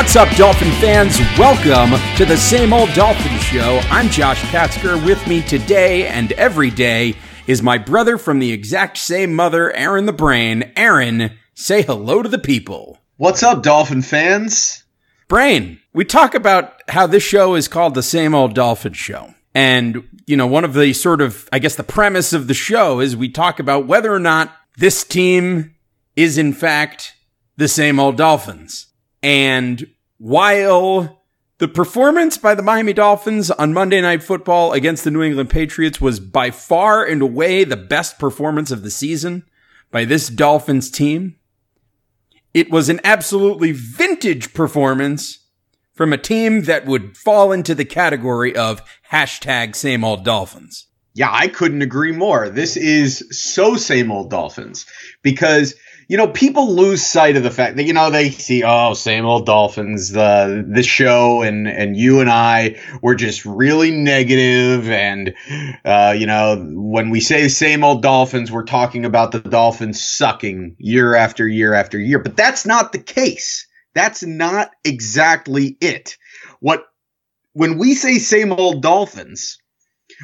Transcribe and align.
What's 0.00 0.16
up, 0.16 0.34
Dolphin 0.34 0.72
fans? 0.80 1.18
Welcome 1.38 1.90
to 2.16 2.24
the 2.24 2.38
Same 2.38 2.72
Old 2.72 2.90
Dolphin 2.94 3.38
Show. 3.40 3.80
I'm 3.90 4.08
Josh 4.08 4.40
Katzker. 4.44 5.04
With 5.04 5.24
me 5.26 5.42
today 5.42 6.06
and 6.06 6.32
every 6.32 6.70
day 6.70 7.16
is 7.46 7.62
my 7.62 7.76
brother 7.76 8.16
from 8.16 8.38
the 8.38 8.50
exact 8.50 8.96
same 8.96 9.34
mother, 9.34 9.70
Aaron 9.72 10.06
the 10.06 10.12
Brain. 10.14 10.72
Aaron, 10.74 11.38
say 11.52 11.82
hello 11.82 12.22
to 12.22 12.30
the 12.30 12.38
people. 12.38 12.98
What's 13.18 13.42
up, 13.42 13.62
Dolphin 13.62 14.00
fans? 14.00 14.84
Brain, 15.28 15.78
we 15.92 16.06
talk 16.06 16.34
about 16.34 16.80
how 16.88 17.06
this 17.06 17.22
show 17.22 17.54
is 17.54 17.68
called 17.68 17.94
the 17.94 18.02
Same 18.02 18.34
Old 18.34 18.54
Dolphin 18.54 18.94
Show. 18.94 19.34
And, 19.54 20.08
you 20.26 20.36
know, 20.36 20.46
one 20.46 20.64
of 20.64 20.72
the 20.72 20.94
sort 20.94 21.20
of, 21.20 21.46
I 21.52 21.58
guess 21.58 21.74
the 21.76 21.84
premise 21.84 22.32
of 22.32 22.48
the 22.48 22.54
show 22.54 23.00
is 23.00 23.18
we 23.18 23.28
talk 23.28 23.60
about 23.60 23.86
whether 23.86 24.12
or 24.12 24.18
not 24.18 24.50
this 24.78 25.04
team 25.04 25.74
is 26.16 26.38
in 26.38 26.54
fact 26.54 27.12
the 27.58 27.68
same 27.68 28.00
old 28.00 28.16
Dolphins. 28.16 28.86
And 29.22 29.86
while 30.18 31.22
the 31.58 31.68
performance 31.68 32.38
by 32.38 32.54
the 32.54 32.62
Miami 32.62 32.92
Dolphins 32.94 33.50
on 33.50 33.74
Monday 33.74 34.00
Night 34.00 34.22
Football 34.22 34.72
against 34.72 35.04
the 35.04 35.10
New 35.10 35.22
England 35.22 35.50
Patriots 35.50 36.00
was 36.00 36.18
by 36.18 36.50
far 36.50 37.04
and 37.04 37.20
away 37.20 37.64
the 37.64 37.76
best 37.76 38.18
performance 38.18 38.70
of 38.70 38.82
the 38.82 38.90
season 38.90 39.44
by 39.90 40.04
this 40.04 40.28
Dolphins 40.28 40.90
team, 40.90 41.36
it 42.54 42.70
was 42.70 42.88
an 42.88 43.00
absolutely 43.04 43.72
vintage 43.72 44.54
performance 44.54 45.46
from 45.92 46.12
a 46.12 46.18
team 46.18 46.62
that 46.62 46.86
would 46.86 47.16
fall 47.16 47.52
into 47.52 47.74
the 47.74 47.84
category 47.84 48.56
of 48.56 48.82
hashtag 49.10 49.76
same 49.76 50.02
old 50.02 50.24
Dolphins. 50.24 50.86
Yeah, 51.14 51.30
I 51.32 51.48
couldn't 51.48 51.82
agree 51.82 52.12
more. 52.12 52.48
This 52.48 52.76
is 52.76 53.26
so 53.30 53.76
same 53.76 54.12
old 54.12 54.30
Dolphins 54.30 54.86
because 55.22 55.74
you 56.10 56.16
know, 56.16 56.26
people 56.26 56.74
lose 56.74 57.06
sight 57.06 57.36
of 57.36 57.44
the 57.44 57.52
fact 57.52 57.76
that 57.76 57.84
you 57.84 57.92
know 57.92 58.10
they 58.10 58.30
see, 58.30 58.64
oh, 58.64 58.94
same 58.94 59.24
old 59.24 59.46
Dolphins. 59.46 60.10
The 60.10 60.66
the 60.68 60.82
show 60.82 61.42
and 61.42 61.68
and 61.68 61.96
you 61.96 62.18
and 62.18 62.28
I 62.28 62.80
were 63.00 63.14
just 63.14 63.44
really 63.44 63.92
negative, 63.92 64.90
and 64.90 65.36
uh, 65.84 66.16
you 66.18 66.26
know, 66.26 66.56
when 66.74 67.10
we 67.10 67.20
say 67.20 67.46
same 67.46 67.84
old 67.84 68.02
Dolphins, 68.02 68.50
we're 68.50 68.64
talking 68.64 69.04
about 69.04 69.30
the 69.30 69.38
Dolphins 69.38 70.02
sucking 70.04 70.74
year 70.80 71.14
after 71.14 71.46
year 71.46 71.74
after 71.74 71.96
year. 71.96 72.18
But 72.18 72.36
that's 72.36 72.66
not 72.66 72.90
the 72.90 72.98
case. 72.98 73.68
That's 73.94 74.24
not 74.24 74.72
exactly 74.84 75.76
it. 75.80 76.18
What 76.58 76.86
when 77.52 77.78
we 77.78 77.94
say 77.94 78.18
same 78.18 78.52
old 78.52 78.82
Dolphins, 78.82 79.59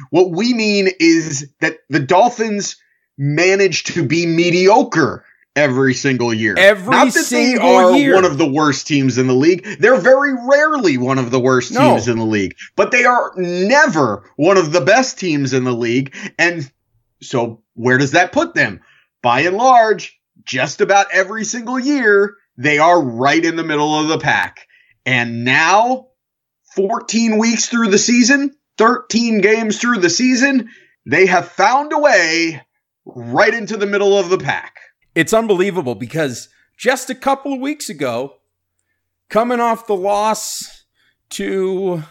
what 0.09 0.31
we 0.31 0.53
mean 0.53 0.89
is 0.99 1.51
that 1.61 1.77
the 1.89 1.99
Dolphins 1.99 2.77
manage 3.17 3.83
to 3.85 4.03
be 4.05 4.25
mediocre 4.25 5.25
every 5.55 5.93
single 5.95 6.31
year. 6.33 6.53
Every 6.57 6.91
Not 6.91 7.13
that 7.13 7.23
single 7.23 7.67
they 7.67 7.75
are 7.75 7.91
year. 7.93 8.13
one 8.13 8.25
of 8.25 8.37
the 8.37 8.47
worst 8.49 8.85
teams 8.85 9.17
in 9.17 9.25
the 9.25 9.33
league. 9.33 9.65
They're 9.79 9.99
very 9.99 10.33
rarely 10.33 10.97
one 10.97 11.17
of 11.17 11.31
the 11.31 11.39
worst 11.39 11.71
No. 11.71 11.93
teams 11.93 12.07
in 12.07 12.17
the 12.19 12.25
league, 12.25 12.55
but 12.75 12.91
they 12.91 13.05
are 13.05 13.31
never 13.37 14.29
one 14.35 14.57
of 14.57 14.71
the 14.71 14.81
best 14.81 15.17
teams 15.19 15.53
in 15.53 15.63
the 15.63 15.73
league. 15.73 16.15
And 16.37 16.71
so 17.21 17.63
where 17.73 17.97
does 17.97 18.11
that 18.11 18.31
put 18.31 18.53
them? 18.53 18.81
By 19.23 19.41
and 19.41 19.57
large, 19.57 20.19
just 20.43 20.79
about 20.79 21.07
every 21.11 21.43
single 21.43 21.79
year, 21.79 22.35
they 22.55 22.77
are 22.77 23.01
right 23.01 23.43
in 23.43 23.55
the 23.55 23.63
middle 23.63 23.99
of 23.99 24.09
the 24.09 24.19
pack. 24.19 24.67
And 25.07 25.43
now, 25.43 26.09
14 26.75 27.37
weeks 27.39 27.67
through 27.67 27.87
the 27.89 27.97
season, 27.97 28.55
13 28.77 29.41
games 29.41 29.79
through 29.79 29.99
the 29.99 30.09
season, 30.09 30.69
they 31.05 31.25
have 31.25 31.47
found 31.47 31.93
a 31.93 31.99
way 31.99 32.61
right 33.05 33.53
into 33.53 33.77
the 33.77 33.85
middle 33.85 34.17
of 34.17 34.29
the 34.29 34.37
pack. 34.37 34.75
It's 35.15 35.33
unbelievable 35.33 35.95
because 35.95 36.49
just 36.77 37.09
a 37.09 37.15
couple 37.15 37.53
of 37.53 37.59
weeks 37.59 37.89
ago, 37.89 38.35
coming 39.29 39.59
off 39.59 39.87
the 39.87 39.95
loss 39.95 40.85
to 41.31 42.03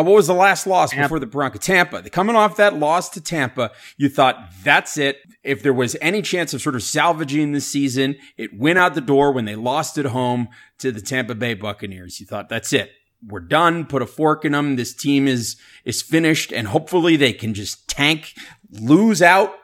uh, 0.00 0.02
what 0.02 0.14
was 0.14 0.26
the 0.26 0.34
last 0.34 0.66
loss 0.66 0.90
Tampa. 0.90 1.04
before 1.04 1.18
the 1.18 1.26
Broncos? 1.26 1.60
Tampa. 1.62 2.02
Coming 2.10 2.36
off 2.36 2.56
that 2.56 2.76
loss 2.76 3.10
to 3.10 3.20
Tampa, 3.20 3.70
you 3.96 4.08
thought 4.08 4.50
that's 4.64 4.96
it. 4.96 5.18
If 5.42 5.62
there 5.62 5.72
was 5.72 5.96
any 6.00 6.22
chance 6.22 6.54
of 6.54 6.62
sort 6.62 6.74
of 6.74 6.82
salvaging 6.82 7.52
this 7.52 7.66
season, 7.66 8.16
it 8.36 8.58
went 8.58 8.78
out 8.78 8.94
the 8.94 9.00
door 9.00 9.32
when 9.32 9.44
they 9.44 9.56
lost 9.56 9.98
at 9.98 10.06
home 10.06 10.48
to 10.78 10.92
the 10.92 11.00
Tampa 11.00 11.34
Bay 11.34 11.54
Buccaneers. 11.54 12.20
You 12.20 12.26
thought 12.26 12.48
that's 12.48 12.72
it. 12.72 12.90
We're 13.26 13.40
done. 13.40 13.86
Put 13.86 14.02
a 14.02 14.06
fork 14.06 14.44
in 14.44 14.52
them. 14.52 14.76
This 14.76 14.94
team 14.94 15.28
is 15.28 15.56
is 15.84 16.02
finished, 16.02 16.52
and 16.52 16.68
hopefully 16.68 17.16
they 17.16 17.32
can 17.32 17.54
just 17.54 17.88
tank, 17.88 18.34
lose 18.70 19.20
out, 19.20 19.54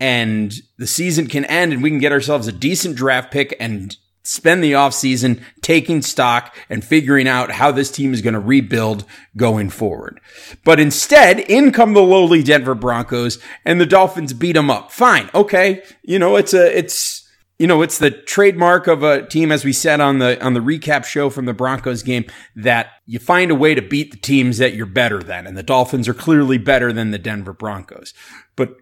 and 0.00 0.52
the 0.78 0.86
season 0.86 1.26
can 1.26 1.44
end, 1.44 1.72
and 1.72 1.82
we 1.82 1.90
can 1.90 1.98
get 1.98 2.12
ourselves 2.12 2.48
a 2.48 2.52
decent 2.52 2.96
draft 2.96 3.30
pick 3.30 3.56
and 3.60 3.96
spend 4.24 4.64
the 4.64 4.72
offseason 4.72 5.40
taking 5.60 6.00
stock 6.00 6.56
and 6.70 6.82
figuring 6.82 7.28
out 7.28 7.52
how 7.52 7.70
this 7.70 7.90
team 7.90 8.12
is 8.14 8.22
going 8.22 8.34
to 8.34 8.40
rebuild 8.40 9.04
going 9.36 9.68
forward. 9.68 10.18
But 10.64 10.80
instead, 10.80 11.40
in 11.40 11.72
come 11.72 11.92
the 11.92 12.02
lowly 12.02 12.42
Denver 12.42 12.74
Broncos 12.74 13.38
and 13.64 13.80
the 13.80 13.86
Dolphins 13.86 14.32
beat 14.32 14.52
them 14.52 14.70
up. 14.70 14.90
Fine. 14.90 15.28
Okay. 15.34 15.82
You 16.02 16.18
know, 16.18 16.36
it's 16.36 16.54
a, 16.54 16.76
it's, 16.76 17.23
you 17.58 17.66
know, 17.66 17.82
it's 17.82 17.98
the 17.98 18.10
trademark 18.10 18.86
of 18.86 19.02
a 19.02 19.26
team, 19.26 19.52
as 19.52 19.64
we 19.64 19.72
said 19.72 20.00
on 20.00 20.18
the, 20.18 20.42
on 20.44 20.54
the 20.54 20.60
recap 20.60 21.04
show 21.04 21.30
from 21.30 21.44
the 21.44 21.54
Broncos 21.54 22.02
game, 22.02 22.24
that 22.56 22.88
you 23.06 23.18
find 23.18 23.50
a 23.50 23.54
way 23.54 23.74
to 23.74 23.82
beat 23.82 24.10
the 24.10 24.16
teams 24.16 24.58
that 24.58 24.74
you're 24.74 24.86
better 24.86 25.22
than. 25.22 25.46
And 25.46 25.56
the 25.56 25.62
Dolphins 25.62 26.08
are 26.08 26.14
clearly 26.14 26.58
better 26.58 26.92
than 26.92 27.12
the 27.12 27.18
Denver 27.18 27.52
Broncos. 27.52 28.12
But 28.56 28.76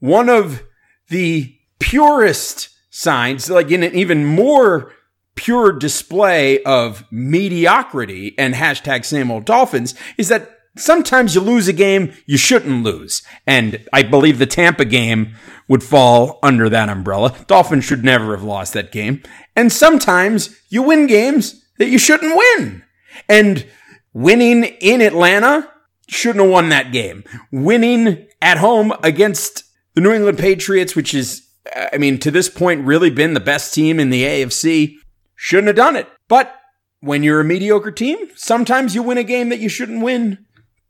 one 0.00 0.28
of 0.28 0.64
the 1.08 1.56
purest 1.78 2.70
signs, 2.90 3.48
like 3.48 3.70
in 3.70 3.84
an 3.84 3.94
even 3.94 4.24
more 4.24 4.92
pure 5.36 5.70
display 5.70 6.62
of 6.64 7.04
mediocrity 7.12 8.34
and 8.38 8.54
hashtag 8.54 9.04
same 9.04 9.30
old 9.30 9.44
Dolphins, 9.44 9.94
is 10.16 10.28
that 10.28 10.55
sometimes 10.76 11.34
you 11.34 11.40
lose 11.40 11.68
a 11.68 11.72
game 11.72 12.12
you 12.26 12.36
shouldn't 12.36 12.82
lose. 12.82 13.22
And 13.46 13.86
I 13.92 14.02
believe 14.02 14.38
the 14.38 14.46
Tampa 14.46 14.84
game 14.84 15.34
would 15.68 15.82
fall 15.82 16.38
under 16.42 16.68
that 16.68 16.88
umbrella. 16.88 17.34
Dolphins 17.46 17.84
should 17.84 18.04
never 18.04 18.36
have 18.36 18.44
lost 18.44 18.72
that 18.74 18.92
game. 18.92 19.22
And 19.54 19.72
sometimes 19.72 20.60
you 20.68 20.82
win 20.82 21.06
games 21.06 21.64
that 21.78 21.88
you 21.88 21.98
shouldn't 21.98 22.36
win. 22.36 22.82
And 23.28 23.66
winning 24.12 24.64
in 24.64 25.00
Atlanta 25.00 25.70
shouldn't 26.08 26.44
have 26.44 26.52
won 26.52 26.68
that 26.68 26.92
game. 26.92 27.24
Winning 27.50 28.26
at 28.40 28.58
home 28.58 28.92
against 29.02 29.64
the 29.94 30.00
New 30.00 30.12
England 30.12 30.38
Patriots, 30.38 30.94
which 30.94 31.14
is, 31.14 31.48
uh, 31.74 31.86
I 31.92 31.98
mean, 31.98 32.18
to 32.20 32.30
this 32.30 32.48
point, 32.48 32.86
really 32.86 33.10
been 33.10 33.34
the 33.34 33.40
best 33.40 33.74
team 33.74 33.98
in 33.98 34.10
the 34.10 34.22
AFC, 34.22 34.96
shouldn't 35.34 35.68
have 35.68 35.76
done 35.76 35.96
it. 35.96 36.08
But 36.28 36.54
when 37.00 37.22
you're 37.22 37.40
a 37.40 37.44
mediocre 37.44 37.90
team, 37.90 38.18
sometimes 38.34 38.94
you 38.94 39.02
win 39.02 39.18
a 39.18 39.24
game 39.24 39.48
that 39.48 39.58
you 39.58 39.68
shouldn't 39.68 40.02
win. 40.02 40.45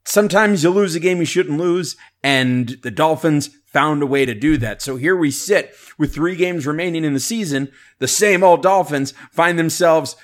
Sometimes 0.06 0.62
you 0.62 0.70
lose 0.70 0.94
a 0.94 1.00
game 1.00 1.18
you 1.18 1.24
shouldn't 1.24 1.58
lose. 1.58 1.96
And 2.22 2.78
the 2.82 2.90
Dolphins 2.90 3.50
found 3.66 4.02
a 4.02 4.06
way 4.06 4.24
to 4.24 4.34
do 4.34 4.56
that. 4.56 4.80
So 4.80 4.96
here 4.96 5.16
we 5.16 5.30
sit 5.30 5.74
with 5.98 6.14
three 6.14 6.36
games 6.36 6.66
remaining 6.66 7.04
in 7.04 7.12
the 7.12 7.20
season. 7.20 7.70
The 7.98 8.08
same 8.08 8.42
old 8.42 8.62
Dolphins 8.62 9.12
find 9.30 9.58
themselves 9.58 10.16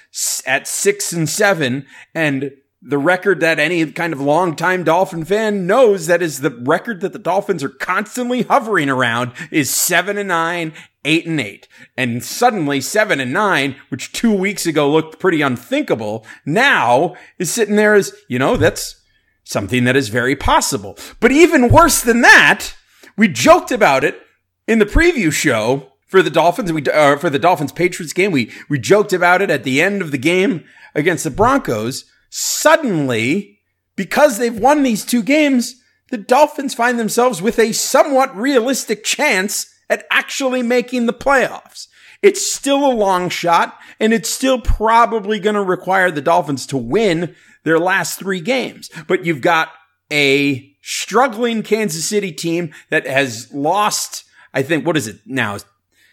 at 0.47 0.67
six 0.67 1.13
and 1.13 1.29
seven 1.29 1.87
and 2.15 2.53
the 2.81 2.99
record 2.99 3.41
that 3.41 3.61
any 3.61 3.85
kind 3.93 4.13
of 4.13 4.21
longtime 4.21 4.85
Dolphin 4.85 5.25
fan 5.25 5.67
knows 5.67 6.07
that 6.07 6.23
is 6.23 6.41
the 6.41 6.51
record 6.51 7.01
that 7.01 7.13
the 7.13 7.19
Dolphins 7.19 7.63
are 7.63 7.69
constantly 7.69 8.43
hovering 8.43 8.89
around 8.89 9.33
is 9.51 9.71
seven 9.71 10.19
and 10.19 10.29
nine, 10.29 10.73
eight 11.05 11.27
and 11.27 11.41
eight. 11.41 11.69
And 11.97 12.25
suddenly 12.25 12.81
seven 12.81 13.21
and 13.21 13.33
nine, 13.33 13.77
which 13.89 14.13
two 14.13 14.33
weeks 14.33 14.67
ago 14.67 14.91
looked 14.91 15.21
pretty 15.21 15.43
unthinkable, 15.43 16.27
now 16.45 17.15
is 17.39 17.53
sitting 17.53 17.77
there 17.77 17.95
as, 17.95 18.13
you 18.29 18.39
know, 18.39 18.57
that's 18.57 19.02
something 19.45 19.85
that 19.85 19.97
is 19.97 20.09
very 20.09 20.37
possible. 20.37 20.97
But 21.21 21.33
even 21.33 21.69
worse 21.69 22.01
than 22.01 22.21
that, 22.23 22.75
we 23.17 23.29
joked 23.29 23.71
about 23.71 24.05
it 24.05 24.21
in 24.67 24.79
the 24.79 24.87
preview 24.87 25.33
show 25.33 25.93
for 26.07 26.23
the 26.23 26.31
Dolphins. 26.31 26.73
We 26.73 26.83
uh, 26.85 27.17
for 27.17 27.31
the 27.31 27.39
Dolphins 27.39 27.73
Patriots 27.73 28.13
game. 28.13 28.33
We 28.33 28.53
we 28.69 28.79
joked 28.79 29.13
about 29.13 29.43
it 29.43 29.51
at 29.51 29.65
the 29.65 29.81
end 29.81 30.03
of 30.03 30.11
the 30.11 30.19
game 30.19 30.65
against 30.95 31.25
the 31.25 31.31
Broncos. 31.31 32.05
Suddenly, 32.31 33.59
because 33.97 34.39
they've 34.39 34.59
won 34.59 34.83
these 34.83 35.05
two 35.05 35.23
games, 35.23 35.75
the 36.11 36.19
Dolphins 36.19 36.75
find 36.75 36.99
themselves 36.99 37.43
with 37.43 37.59
a 37.59 37.73
somewhat 37.73 38.35
realistic 38.37 39.05
chance 39.05 39.67
at 39.91 40.07
actually 40.11 40.63
making 40.63 41.07
the 41.07 41.13
playoffs. 41.13 41.89
It's 42.23 42.53
still 42.53 42.87
a 42.87 42.95
long 42.95 43.29
shot, 43.29 43.79
and 43.99 44.15
it's 44.15 44.31
still 44.31 44.61
probably 44.61 45.41
going 45.41 45.57
to 45.57 45.63
require 45.63 46.11
the 46.11 46.23
Dolphins 46.23 46.67
to 46.69 46.77
win 46.77 47.35
their 47.65 47.79
last 47.79 48.19
three 48.19 48.41
games. 48.41 48.91
But 49.07 49.25
you've 49.25 49.41
got 49.41 49.71
a 50.13 50.75
struggling 50.83 51.63
Kansas 51.63 52.05
City 52.05 52.33
team 52.33 52.73
that 52.91 53.07
has 53.07 53.53
lost, 53.53 54.25
I 54.53 54.63
think, 54.63 54.87
what 54.87 54.97
is 54.97 55.07
it 55.07 55.21
now? 55.27 55.59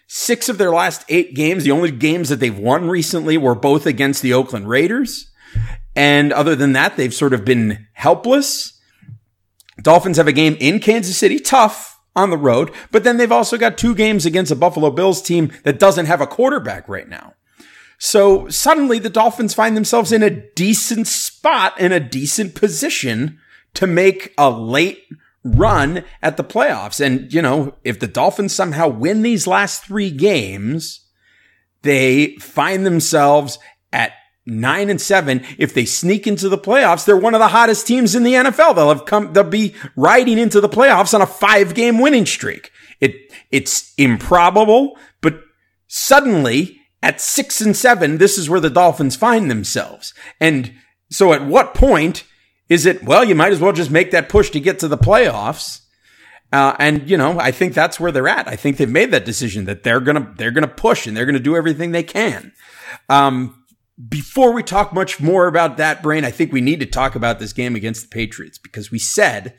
Six 0.08 0.50
of 0.50 0.58
their 0.58 0.72
last 0.72 1.06
eight 1.10 1.36
games, 1.36 1.64
the 1.64 1.72
only 1.72 1.92
games 1.92 2.30
that 2.30 2.40
they've 2.40 2.58
won 2.58 2.90
recently 2.90 3.38
were 3.38 3.56
both 3.56 3.86
against 3.86 4.22
the 4.22 4.34
Oakland 4.34 4.68
Raiders. 4.68 5.30
And 5.96 6.32
other 6.34 6.56
than 6.56 6.74
that, 6.74 6.98
they've 6.98 7.14
sort 7.14 7.34
of 7.34 7.46
been 7.46 7.88
helpless. 7.94 8.80
Dolphins 9.82 10.18
have 10.18 10.28
a 10.28 10.34
game 10.34 10.58
in 10.60 10.80
Kansas 10.80 11.18
City, 11.18 11.40
tough 11.40 12.00
on 12.16 12.30
the 12.32 12.38
road, 12.38 12.72
but 12.92 13.04
then 13.04 13.18
they've 13.18 13.32
also 13.32 13.58
got 13.58 13.78
two 13.78 13.96
games 13.96 14.26
against 14.26 14.52
a 14.52 14.56
Buffalo 14.56 14.90
Bills 14.92 15.22
team 15.22 15.52
that 15.64 15.80
doesn't 15.80 16.08
have 16.08 16.22
a 16.22 16.28
quarterback 16.28 16.90
right 16.90 17.08
now. 17.08 17.34
So 18.00 18.48
suddenly 18.48 18.98
the 18.98 19.10
Dolphins 19.10 19.54
find 19.54 19.76
themselves 19.76 20.14
in 20.14 20.24
a 20.24 20.30
decent 20.30 21.06
spot, 21.06 21.80
in 21.80 21.92
a 21.92 22.00
decent 22.00 22.56
position 22.56 23.40
to 23.74 23.86
make 23.86 24.34
a 24.38 24.50
late 24.50 25.04
run 25.44 26.06
at 26.22 26.38
the 26.38 26.44
playoffs. 26.44 27.06
And, 27.06 27.32
you 27.34 27.42
know, 27.42 27.76
if 27.84 28.00
the 28.00 28.08
Dolphins 28.08 28.56
somehow 28.56 28.88
win 28.88 29.22
these 29.22 29.48
last 29.48 29.84
three 29.84 30.12
games, 30.12 31.02
they 31.82 32.38
find 32.38 32.86
themselves 32.86 33.60
at 33.92 34.14
nine 34.46 34.90
and 34.90 35.02
seven. 35.02 35.44
If 35.58 35.74
they 35.74 35.86
sneak 35.86 36.26
into 36.26 36.48
the 36.48 36.58
playoffs, 36.58 37.06
they're 37.06 37.18
one 37.18 37.36
of 37.36 37.40
the 37.40 37.50
hottest 37.50 37.86
teams 37.86 38.16
in 38.16 38.24
the 38.24 38.34
NFL. 38.34 38.76
They'll 38.76 38.90
have 38.90 39.06
come, 39.06 39.34
they'll 39.34 39.44
be 39.44 39.76
riding 39.98 40.38
into 40.38 40.62
the 40.62 40.70
playoffs 40.70 41.14
on 41.14 41.22
a 41.22 41.28
five 41.28 41.74
game 41.74 42.00
winning 42.00 42.26
streak. 42.26 42.72
It, 43.02 43.34
it's 43.52 43.94
improbable, 43.98 44.98
but 45.20 45.42
suddenly 45.88 46.79
at 47.02 47.22
six 47.22 47.62
and 47.62 47.76
seven, 47.76 48.18
this 48.18 48.38
is 48.38 48.50
where 48.50 48.60
the 48.60 48.70
Dolphins 48.70 49.16
find 49.16 49.50
themselves. 49.50 50.14
And 50.40 50.74
so 51.10 51.34
at 51.34 51.46
what 51.46 51.74
point 51.74 52.26
is 52.68 52.86
it, 52.86 53.04
well, 53.04 53.24
you 53.24 53.36
might 53.36 53.52
as 53.52 53.60
well 53.60 53.72
just 53.72 53.92
make 53.92 54.12
that 54.12 54.30
push 54.30 54.50
to 54.52 54.60
get 54.60 54.80
to 54.80 54.88
the 54.88 54.98
playoffs? 54.98 55.82
Uh, 56.52 56.76
and 56.80 57.10
you 57.10 57.18
know, 57.18 57.40
I 57.40 57.52
think 57.52 57.74
that's 57.74 58.00
where 58.00 58.12
they're 58.12 58.28
at. 58.28 58.48
I 58.48 58.56
think 58.56 58.78
they've 58.78 58.90
made 58.90 59.12
that 59.12 59.26
decision 59.26 59.66
that 59.66 59.84
they're 59.84 60.00
gonna 60.00 60.34
they're 60.38 60.52
gonna 60.52 60.68
push 60.68 61.06
and 61.06 61.16
they're 61.16 61.26
gonna 61.26 61.40
do 61.40 61.56
everything 61.56 61.92
they 61.92 62.04
can. 62.04 62.54
Um, 63.08 63.64
before 64.08 64.52
we 64.52 64.64
talk 64.64 64.94
much 64.94 65.20
more 65.20 65.46
about 65.48 65.78
that, 65.78 66.02
Brain, 66.02 66.26
I 66.26 66.32
think 66.32 66.52
we 66.52 66.62
need 66.62 66.80
to 66.80 66.86
talk 66.86 67.16
about 67.16 67.40
this 67.40 67.54
game 67.54 67.76
against 67.76 68.02
the 68.04 68.08
Patriots 68.08 68.58
because 68.58 68.90
we 68.90 68.98
said 68.98 69.56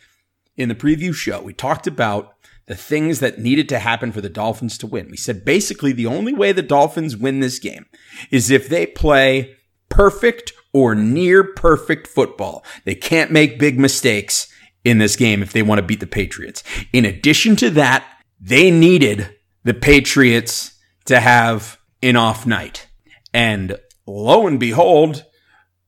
in 0.57 0.69
the 0.69 0.75
preview 0.75 1.15
show 1.15 1.41
we 1.41 1.53
talked 1.53 1.87
about 1.87 2.35
the 2.71 2.77
things 2.77 3.19
that 3.19 3.41
needed 3.41 3.69
to 3.69 3.81
happen 3.81 4.13
for 4.13 4.21
the 4.21 4.29
Dolphins 4.29 4.79
to 4.79 4.87
win. 4.87 5.11
We 5.11 5.17
said 5.17 5.45
basically 5.45 5.91
the 5.91 6.07
only 6.07 6.33
way 6.33 6.53
the 6.53 6.63
Dolphins 6.63 7.17
win 7.17 7.41
this 7.41 7.59
game 7.59 7.87
is 8.31 8.49
if 8.49 8.69
they 8.69 8.87
play 8.87 9.57
perfect 9.89 10.53
or 10.73 10.95
near 10.95 11.43
perfect 11.43 12.07
football. 12.07 12.65
They 12.85 12.95
can't 12.95 13.33
make 13.33 13.59
big 13.59 13.77
mistakes 13.77 14.47
in 14.85 14.99
this 14.99 15.17
game 15.17 15.43
if 15.43 15.53
they 15.53 15.63
want 15.63 15.81
to 15.81 15.85
beat 15.85 15.99
the 15.99 16.07
Patriots. 16.07 16.63
In 16.93 17.05
addition 17.05 17.57
to 17.57 17.71
that, 17.71 18.05
they 18.41 18.71
needed 18.71 19.35
the 19.65 19.75
Patriots 19.75 20.79
to 21.07 21.19
have 21.19 21.77
an 22.05 22.15
off 22.15 22.47
night. 22.47 22.87
And 23.35 23.81
lo 24.07 24.47
and 24.47 24.61
behold, 24.61 25.25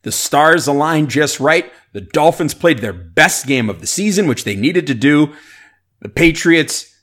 the 0.02 0.10
stars 0.10 0.66
aligned 0.66 1.10
just 1.10 1.38
right. 1.38 1.72
The 1.92 2.00
Dolphins 2.00 2.54
played 2.54 2.80
their 2.80 2.92
best 2.92 3.46
game 3.46 3.70
of 3.70 3.80
the 3.80 3.86
season, 3.86 4.26
which 4.26 4.42
they 4.42 4.56
needed 4.56 4.88
to 4.88 4.94
do. 4.94 5.32
The 6.02 6.08
Patriots 6.08 6.94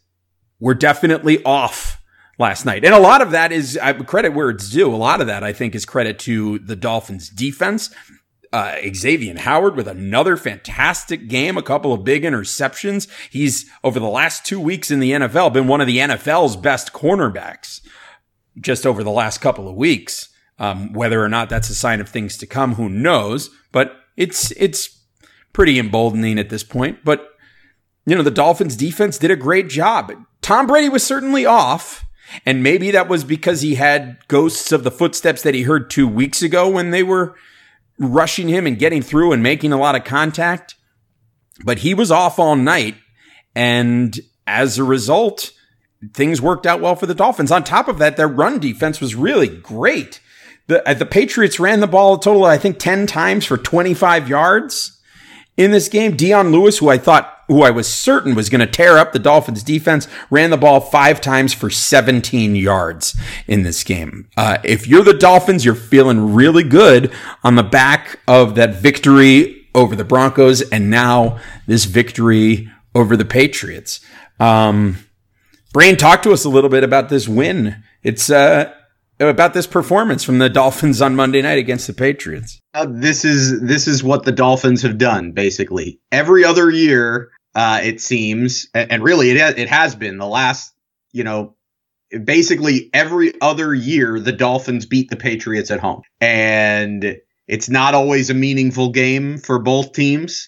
were 0.60 0.75
definitely 0.75 1.44
off 1.44 2.01
last 2.38 2.66
night. 2.66 2.86
And 2.86 2.94
a 2.94 3.00
lot 3.00 3.22
of 3.22 3.31
that 3.31 3.51
is 3.51 3.78
I 3.78 3.94
credit 3.94 4.34
where 4.34 4.50
it's 4.50 4.69
due. 4.69 4.94
A 4.94 4.96
lot 4.96 5.19
of 5.19 5.28
that 5.28 5.44
I 5.44 5.51
think 5.51 5.74
is 5.75 5.86
credit 5.86 6.19
to 6.19 6.60
the 6.60 6.75
Dolphins 6.75 7.30
defense 7.30 7.90
uh, 8.51 8.75
Xavier 8.94 9.38
Howard 9.38 9.75
with 9.75 9.88
another 9.88 10.36
fantastic 10.36 11.28
game, 11.28 11.57
a 11.57 11.62
couple 11.62 11.94
of 11.94 12.04
big 12.04 12.24
interceptions. 12.24 13.07
He's 13.30 13.69
over 13.84 14.00
the 14.00 14.07
last 14.07 14.46
two 14.46 14.60
weeks 14.60 14.90
in 14.90 15.00
the 15.00 15.12
NFL 15.12 15.54
been 15.54 15.68
one 15.68 15.81
of 15.81 15.88
the 15.88 15.98
NFL's 15.98 16.56
best 16.56 16.92
cornerbacks 16.92 17.81
just 18.60 18.86
over 18.86 19.04
the 19.04 19.12
last 19.12 19.40
couple 19.40 19.68
of 19.68 19.75
weeks. 19.75 20.30
Um, 20.57 20.92
whether 20.92 21.24
or 21.24 21.30
not 21.30 21.50
that's 21.50 21.69
a 21.69 21.75
sign 21.75 22.01
of 22.01 22.10
things 22.10 22.36
to 22.38 22.46
come, 22.46 22.75
who 22.75 22.90
knows? 22.90 23.50
But 23.72 23.96
it's, 24.18 24.51
it's 24.51 25.00
pretty 25.54 25.80
emboldening 25.80 26.38
at 26.38 26.50
this 26.50 26.63
point. 26.63 27.00
But, 27.06 27.30
you 28.09 28.15
know, 28.15 28.23
the 28.23 28.31
Dolphins 28.31 28.75
defense 28.75 29.17
did 29.17 29.31
a 29.31 29.35
great 29.35 29.69
job. 29.69 30.11
Tom 30.41 30.67
Brady 30.67 30.89
was 30.89 31.06
certainly 31.06 31.45
off. 31.45 32.06
And 32.45 32.61
maybe 32.61 32.91
that 32.91 33.07
was 33.07 33.23
because 33.23 33.61
he 33.61 33.75
had 33.75 34.17
ghosts 34.27 34.71
of 34.71 34.83
the 34.83 34.91
footsteps 34.91 35.41
that 35.41 35.56
he 35.56 35.63
heard 35.63 35.89
two 35.89 36.07
weeks 36.07 36.41
ago 36.41 36.69
when 36.69 36.91
they 36.91 37.01
were 37.01 37.35
rushing 37.97 38.47
him 38.47 38.67
and 38.67 38.77
getting 38.77 39.01
through 39.01 39.31
and 39.31 39.41
making 39.41 39.73
a 39.73 39.79
lot 39.79 39.95
of 39.95 40.03
contact. 40.03 40.75
But 41.63 41.79
he 41.79 41.94
was 41.94 42.11
off 42.11 42.38
all 42.39 42.56
night. 42.56 42.95
And 43.56 44.17
as 44.45 44.77
a 44.77 44.83
result, 44.83 45.51
things 46.13 46.41
worked 46.41 46.65
out 46.65 46.81
well 46.81 46.95
for 46.95 47.07
the 47.07 47.15
Dolphins. 47.15 47.51
On 47.51 47.63
top 47.63 47.88
of 47.88 47.97
that, 47.97 48.15
their 48.15 48.27
run 48.27 48.59
defense 48.59 49.01
was 49.01 49.15
really 49.15 49.47
great. 49.47 50.21
The, 50.67 50.88
uh, 50.88 50.94
the 50.94 51.05
Patriots 51.05 51.59
ran 51.59 51.79
the 51.79 51.88
ball 51.88 52.13
a 52.13 52.21
total, 52.21 52.45
I 52.45 52.57
think, 52.59 52.77
10 52.77 53.07
times 53.07 53.44
for 53.45 53.57
25 53.57 54.29
yards 54.29 55.00
in 55.57 55.71
this 55.71 55.89
game. 55.89 56.15
Dion 56.15 56.51
Lewis, 56.51 56.77
who 56.77 56.89
I 56.89 57.00
thought 57.00 57.38
who 57.50 57.63
I 57.63 57.72
was 57.72 57.92
certain 57.92 58.36
was 58.36 58.48
going 58.48 58.62
to 58.62 58.68
tear 58.68 58.98
up 58.98 59.12
the 59.12 59.19
Dolphins 59.19 59.63
defense, 59.63 60.07
ran 60.30 60.51
the 60.51 60.57
ball 60.57 60.80
five 60.80 61.19
times 61.19 61.51
for 61.51 61.69
17 61.69 62.56
yards 62.56 63.19
in 63.48 63.63
this 63.63 63.84
game. 63.84 64.30
Uh, 64.38 64.60
if 64.63 64.88
you're 64.88 65.04
the 65.04 65.16
Dolphins, 65.16 65.66
you're 65.66 65.75
feeling 65.75 66.34
really 66.34 66.63
good 66.63 67.12
on 67.44 67.56
the 67.56 67.63
back 67.63 68.19
of 68.28 68.56
that 68.56 68.75
victory 68.75 69.68
over 69.74 69.96
the 69.96 70.06
Broncos 70.06 70.62
and 70.69 70.90
now 70.90 71.40
this 71.66 71.86
victory 71.86 72.69
over 72.94 73.18
the 73.18 73.25
Patriots. 73.25 74.00
Um, 74.40 74.98
Brain, 75.74 75.98
talk 75.98 76.22
to 76.24 76.31
us 76.31 76.46
a 76.46 76.50
little 76.50 76.69
bit 76.69 76.84
about 76.84 77.10
this 77.10 77.28
win. 77.28 77.84
It's, 78.04 78.30
uh, 78.30 78.74
about 79.19 79.54
this 79.54 79.68
performance 79.68 80.24
from 80.24 80.38
the 80.38 80.50
Dolphins 80.50 81.01
on 81.01 81.16
Monday 81.16 81.42
night 81.42 81.57
against 81.57 81.88
the 81.88 81.94
Patriots. 81.94 82.60
Uh, 82.74 82.88
this 82.90 83.25
is 83.25 83.62
this 83.62 83.88
is 83.88 84.04
what 84.04 84.24
the 84.24 84.31
Dolphins 84.31 84.81
have 84.84 84.98
done 84.98 85.31
basically. 85.31 86.00
Every 86.12 86.46
other 86.46 86.69
year, 86.69 87.31
uh, 87.59 87.81
it 87.83 88.00
seems, 88.00 88.67
and 88.73 89.03
really 89.03 89.31
it 89.31 89.38
has, 89.38 89.56
it 89.57 89.67
has 89.67 89.94
been 89.94 90.17
the 90.17 90.25
last, 90.25 90.73
you 91.11 91.25
know, 91.25 91.57
basically 92.23 92.89
every 92.94 93.33
other 93.41 93.73
year 93.73 94.17
the 94.17 94.31
Dolphins 94.31 94.85
beat 94.85 95.09
the 95.09 95.17
Patriots 95.17 95.69
at 95.69 95.81
home, 95.81 96.03
and 96.21 97.17
it's 97.50 97.67
not 97.67 97.95
always 97.95 98.29
a 98.29 98.33
meaningful 98.33 98.91
game 98.91 99.38
for 99.38 99.60
both 99.60 99.91
teams. 99.91 100.48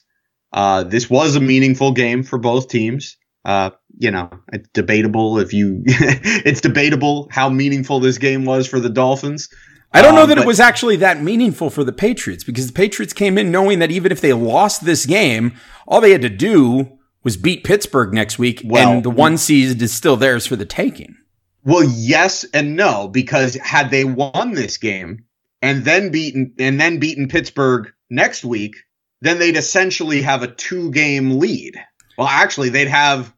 Uh, 0.54 0.84
this 0.84 1.10
was 1.10 1.36
a 1.36 1.42
meaningful 1.42 1.92
game 1.92 2.24
for 2.24 2.40
both 2.40 2.70
teams. 2.70 3.18
Uh, 3.44 3.72
you 3.98 4.10
know, 4.10 4.30
it's 4.54 4.70
debatable 4.70 5.38
if 5.38 5.52
you, 5.52 5.84
it's 5.86 6.62
debatable 6.62 7.28
how 7.30 7.50
meaningful 7.50 8.00
this 8.00 8.20
game 8.20 8.46
was 8.46 8.70
for 8.70 8.80
the 8.80 8.90
Dolphins. 8.90 9.50
I 9.92 10.02
don't 10.02 10.16
know 10.16 10.24
um, 10.24 10.30
that 10.30 10.36
but, 10.36 10.44
it 10.44 10.48
was 10.48 10.62
actually 10.62 10.96
that 10.96 11.22
meaningful 11.22 11.70
for 11.70 11.84
the 11.84 11.92
Patriots 11.92 12.46
because 12.46 12.68
the 12.68 12.74
Patriots 12.74 13.12
came 13.12 13.38
in 13.38 13.52
knowing 13.52 13.80
that 13.80 13.92
even 13.92 14.14
if 14.14 14.22
they 14.22 14.32
lost 14.32 14.86
this 14.86 15.06
game, 15.06 15.52
all 15.86 16.00
they 16.00 16.12
had 16.12 16.22
to 16.22 16.30
do 16.30 17.00
was 17.24 17.38
beat 17.38 17.64
Pittsburgh 17.64 18.14
next 18.14 18.40
week, 18.40 18.62
well, 18.64 18.94
and 18.94 19.04
the 19.04 19.10
one 19.10 19.38
seed 19.38 19.82
is 19.82 19.94
still 19.94 20.18
theirs 20.18 20.46
for 20.46 20.56
the 20.56 20.66
taking. 20.66 21.18
Well, 21.64 21.84
yes 21.84 22.44
and 22.54 22.76
no, 22.76 23.08
because 23.08 23.56
had 23.56 23.92
they 23.92 24.04
won 24.04 24.54
this 24.54 24.78
game 24.78 25.26
and 25.62 25.86
then 25.86 26.10
beaten 26.10 26.54
and 26.58 26.80
then 26.80 27.00
beaten 27.00 27.28
Pittsburgh 27.28 27.92
next 28.10 28.44
week, 28.44 28.76
then 29.22 29.38
they'd 29.38 29.58
essentially 29.58 30.22
have 30.24 30.42
a 30.42 30.48
two 30.48 30.92
game 30.92 31.40
lead. 31.40 31.76
Well, 32.18 32.28
actually, 32.28 32.70
they'd 32.70 32.88
have 32.88 33.34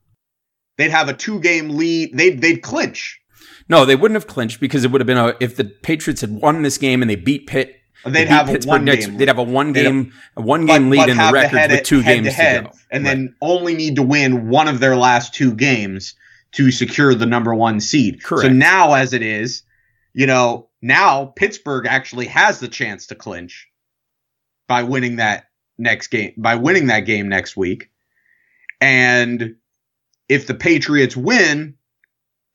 they'd 0.77 0.91
have 0.91 1.09
a 1.09 1.13
two 1.13 1.39
game 1.39 1.71
lead. 1.71 2.17
They'd 2.17 2.41
they'd 2.41 2.61
clinch 2.61 3.19
no, 3.69 3.85
they 3.85 3.95
wouldn't 3.95 4.15
have 4.15 4.27
clinched 4.27 4.59
because 4.59 4.83
it 4.83 4.91
would 4.91 5.01
have 5.01 5.07
been 5.07 5.17
a 5.17 5.35
if 5.39 5.55
the 5.55 5.65
Patriots 5.65 6.21
had 6.21 6.31
won 6.31 6.61
this 6.61 6.77
game 6.77 7.01
and 7.01 7.09
they 7.09 7.15
beat 7.15 7.47
Pitt. 7.47 7.79
They'd 8.05 8.27
have 8.27 8.47
Pittsburgh 8.47 8.69
one 8.69 8.85
next, 8.85 9.05
game. 9.05 9.17
They'd 9.17 9.29
have 9.29 9.39
a 9.39 9.43
one 9.43 9.71
game, 9.71 10.13
a 10.35 10.41
one 10.41 10.65
game 10.65 10.89
lead 10.89 11.09
in 11.09 11.17
the 11.17 11.29
record 11.31 11.71
with 11.71 11.83
two 11.83 12.01
head 12.01 12.23
games 12.23 12.27
to, 12.27 12.33
head, 12.33 12.57
to 12.57 12.63
go, 12.63 12.77
and 12.91 13.05
right. 13.05 13.09
then 13.09 13.35
only 13.41 13.75
need 13.75 13.95
to 13.95 14.03
win 14.03 14.49
one 14.49 14.67
of 14.67 14.79
their 14.79 14.95
last 14.95 15.33
two 15.33 15.53
games 15.53 16.15
to 16.53 16.71
secure 16.71 17.15
the 17.15 17.25
number 17.25 17.55
one 17.55 17.79
seed. 17.79 18.21
Correct. 18.21 18.47
So 18.47 18.51
now, 18.51 18.93
as 18.93 19.13
it 19.13 19.21
is, 19.21 19.63
you 20.13 20.27
know, 20.27 20.69
now 20.81 21.25
Pittsburgh 21.25 21.87
actually 21.87 22.27
has 22.27 22.59
the 22.59 22.67
chance 22.67 23.07
to 23.07 23.15
clinch 23.15 23.69
by 24.67 24.83
winning 24.83 25.15
that 25.17 25.45
next 25.77 26.07
game, 26.07 26.33
by 26.37 26.55
winning 26.55 26.87
that 26.87 27.01
game 27.01 27.29
next 27.29 27.55
week, 27.55 27.89
and 28.81 29.55
if 30.27 30.45
the 30.45 30.53
Patriots 30.53 31.15
win, 31.15 31.75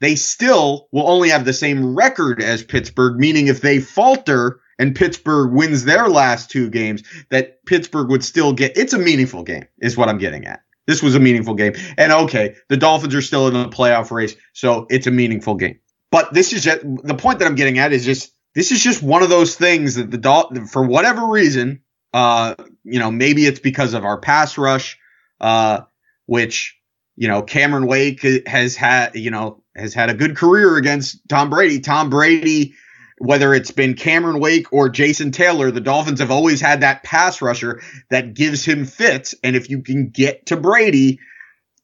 they 0.01 0.15
still 0.15 0.89
will 0.93 1.09
only 1.09 1.31
have 1.31 1.45
the 1.45 1.53
same 1.53 1.97
record 1.97 2.43
as 2.43 2.63
Pittsburgh, 2.63 3.19
meaning 3.19 3.47
if 3.47 3.63
they 3.63 3.81
falter 3.81 4.61
and 4.79 4.95
Pittsburgh 4.95 5.53
wins 5.53 5.85
their 5.85 6.09
last 6.09 6.51
two 6.51 6.71
games, 6.71 7.03
that 7.31 7.65
Pittsburgh 7.67 8.09
would 8.11 8.25
still 8.25 8.53
get 8.53 8.77
it's 8.77 8.93
a 8.93 8.99
meaningful 8.99 9.43
game, 9.43 9.67
is 9.81 9.97
what 9.97 10.09
I'm 10.09 10.19
getting 10.19 10.47
at. 10.47 10.63
This 10.87 11.03
was 11.03 11.15
a 11.15 11.21
meaningful 11.21 11.55
game. 11.55 11.75
And 11.99 12.13
okay, 12.13 12.57
the 12.69 12.77
Dolphins 12.77 13.15
are 13.15 13.23
still 13.23 13.49
in 13.49 13.55
the 13.55 13.69
playoff 13.69 14.11
race, 14.11 14.37
so 14.53 14.87
it's 14.91 15.07
a 15.07 15.11
meaningful 15.11 15.55
game. 15.55 15.79
But 16.11 16.33
this 16.33 16.53
is 16.53 16.65
just 16.65 16.81
the 16.83 17.15
point 17.15 17.41
that 17.41 17.47
I'm 17.47 17.57
getting 17.57 17.79
at 17.79 17.93
is 17.93 18.05
just 18.05 18.33
this 18.55 18.73
is 18.73 18.83
just 18.83 19.03
one 19.03 19.23
of 19.23 19.29
those 19.29 19.55
things 19.55 19.97
that 19.97 20.11
the 20.11 20.19
Dol- 20.19 20.55
for 20.71 20.83
whatever 20.83 21.27
reason, 21.27 21.83
uh, 22.15 22.55
you 22.85 22.99
know, 22.99 23.11
maybe 23.11 23.47
it's 23.47 23.61
because 23.61 23.93
of 23.95 24.05
our 24.05 24.19
pass 24.19 24.57
rush, 24.57 24.99
uh, 25.41 25.83
which 26.27 26.79
you 27.19 27.27
know, 27.27 27.43
Cameron 27.43 27.89
Wake 27.89 28.23
has 28.47 28.77
had, 28.77 29.17
you 29.17 29.33
know, 29.33 29.61
has 29.75 29.93
had 29.93 30.09
a 30.09 30.15
good 30.15 30.37
career 30.37 30.77
against 30.77 31.29
Tom 31.29 31.51
Brady. 31.51 31.81
Tom 31.81 32.11
Brady, 32.11 32.75
whether 33.21 33.55
it's 33.55 33.71
been 33.71 33.95
Cameron 33.95 34.41
Wake 34.41 34.73
or 34.73 34.89
Jason 34.89 35.31
Taylor, 35.31 35.71
the 35.71 35.81
Dolphins 35.81 36.21
have 36.21 36.31
always 36.31 36.61
had 36.61 36.81
that 36.81 37.03
pass 37.03 37.43
rusher 37.43 37.83
that 38.11 38.35
gives 38.35 38.65
him 38.65 38.85
fits. 38.85 39.35
And 39.43 39.57
if 39.57 39.71
you 39.71 39.83
can 39.83 40.11
get 40.11 40.47
to 40.47 40.57
Brady, 40.57 41.19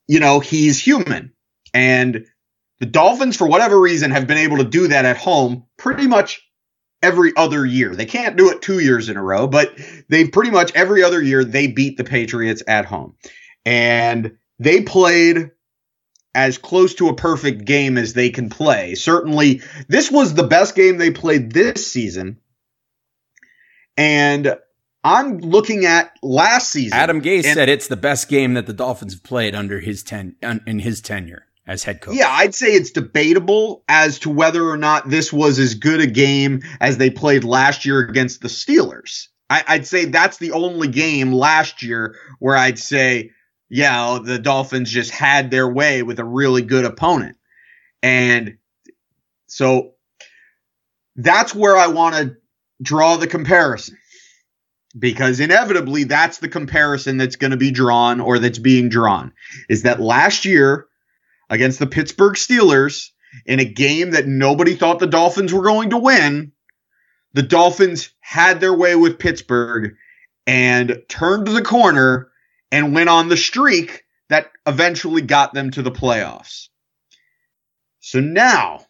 you 0.06 0.20
know, 0.20 0.40
he's 0.40 0.78
human. 0.78 1.32
And 1.72 2.26
the 2.80 2.86
Dolphins, 2.86 3.36
for 3.36 3.46
whatever 3.46 3.80
reason, 3.80 4.10
have 4.10 4.26
been 4.26 4.38
able 4.38 4.58
to 4.58 4.64
do 4.64 4.88
that 4.88 5.04
at 5.04 5.16
home 5.16 5.64
pretty 5.76 6.06
much 6.06 6.40
every 7.02 7.32
other 7.36 7.66
year. 7.66 7.94
They 7.94 8.06
can't 8.06 8.36
do 8.36 8.50
it 8.50 8.62
two 8.62 8.78
years 8.78 9.08
in 9.08 9.16
a 9.16 9.22
row, 9.22 9.46
but 9.46 9.78
they 10.08 10.26
pretty 10.28 10.50
much 10.50 10.72
every 10.74 11.02
other 11.02 11.22
year 11.22 11.44
they 11.44 11.66
beat 11.66 11.96
the 11.96 12.04
Patriots 12.04 12.62
at 12.66 12.86
home. 12.86 13.14
And 13.66 14.36
they 14.58 14.82
played 14.82 15.50
as 16.34 16.58
close 16.58 16.94
to 16.94 17.08
a 17.08 17.14
perfect 17.14 17.64
game 17.64 17.96
as 17.96 18.12
they 18.12 18.30
can 18.30 18.50
play. 18.50 18.94
Certainly, 18.94 19.62
this 19.88 20.10
was 20.10 20.34
the 20.34 20.42
best 20.42 20.74
game 20.74 20.98
they 20.98 21.10
played 21.10 21.52
this 21.52 21.86
season. 21.86 22.38
And 23.96 24.56
I'm 25.04 25.38
looking 25.38 25.84
at 25.84 26.16
last 26.22 26.70
season. 26.70 26.98
Adam 26.98 27.20
Gase 27.20 27.44
said 27.44 27.68
it's 27.68 27.88
the 27.88 27.96
best 27.96 28.28
game 28.28 28.54
that 28.54 28.66
the 28.66 28.72
Dolphins 28.72 29.14
have 29.14 29.22
played 29.22 29.54
under 29.54 29.80
his 29.80 30.02
ten 30.02 30.36
in 30.66 30.78
his 30.80 31.00
tenure 31.00 31.46
as 31.66 31.84
head 31.84 32.00
coach. 32.00 32.16
Yeah, 32.16 32.28
I'd 32.28 32.54
say 32.54 32.68
it's 32.68 32.90
debatable 32.90 33.84
as 33.88 34.18
to 34.20 34.30
whether 34.30 34.68
or 34.68 34.76
not 34.76 35.08
this 35.08 35.32
was 35.32 35.58
as 35.58 35.74
good 35.74 36.00
a 36.00 36.06
game 36.06 36.62
as 36.80 36.98
they 36.98 37.10
played 37.10 37.44
last 37.44 37.84
year 37.84 38.00
against 38.00 38.40
the 38.40 38.48
Steelers. 38.48 39.28
I, 39.50 39.76
would 39.76 39.86
say 39.86 40.06
that's 40.06 40.38
the 40.38 40.52
only 40.52 40.88
game 40.88 41.32
last 41.32 41.82
year 41.82 42.16
where 42.38 42.56
I'd 42.56 42.78
say, 42.78 43.30
yeah, 43.68 44.18
the 44.22 44.38
Dolphins 44.38 44.90
just 44.90 45.10
had 45.10 45.50
their 45.50 45.68
way 45.68 46.02
with 46.02 46.18
a 46.18 46.24
really 46.24 46.62
good 46.62 46.84
opponent. 46.84 47.36
And 48.02 48.58
so 49.46 49.92
that's 51.16 51.54
where 51.54 51.76
I 51.76 51.88
want 51.88 52.14
to 52.16 52.36
draw 52.82 53.16
the 53.16 53.26
comparison 53.26 53.96
because 54.98 55.40
inevitably 55.40 56.04
that's 56.04 56.38
the 56.38 56.48
comparison 56.48 57.16
that's 57.16 57.36
going 57.36 57.50
to 57.50 57.56
be 57.56 57.70
drawn 57.70 58.20
or 58.20 58.38
that's 58.38 58.58
being 58.58 58.88
drawn 58.88 59.32
is 59.68 59.82
that 59.82 60.00
last 60.00 60.44
year 60.44 60.86
against 61.50 61.78
the 61.78 61.86
Pittsburgh 61.86 62.34
Steelers 62.34 63.10
in 63.46 63.58
a 63.58 63.64
game 63.64 64.12
that 64.12 64.26
nobody 64.26 64.74
thought 64.74 64.98
the 64.98 65.06
Dolphins 65.06 65.52
were 65.52 65.64
going 65.64 65.90
to 65.90 65.98
win, 65.98 66.52
the 67.32 67.42
Dolphins 67.42 68.10
had 68.20 68.60
their 68.60 68.74
way 68.74 68.94
with 68.94 69.18
Pittsburgh 69.18 69.94
and 70.46 71.02
turned 71.08 71.46
the 71.48 71.62
corner 71.62 72.28
and 72.74 72.92
went 72.92 73.08
on 73.08 73.28
the 73.28 73.36
streak 73.36 74.02
that 74.30 74.50
eventually 74.66 75.22
got 75.22 75.54
them 75.54 75.70
to 75.70 75.80
the 75.80 75.92
playoffs. 75.92 76.70
So 78.00 78.18
now, 78.18 78.84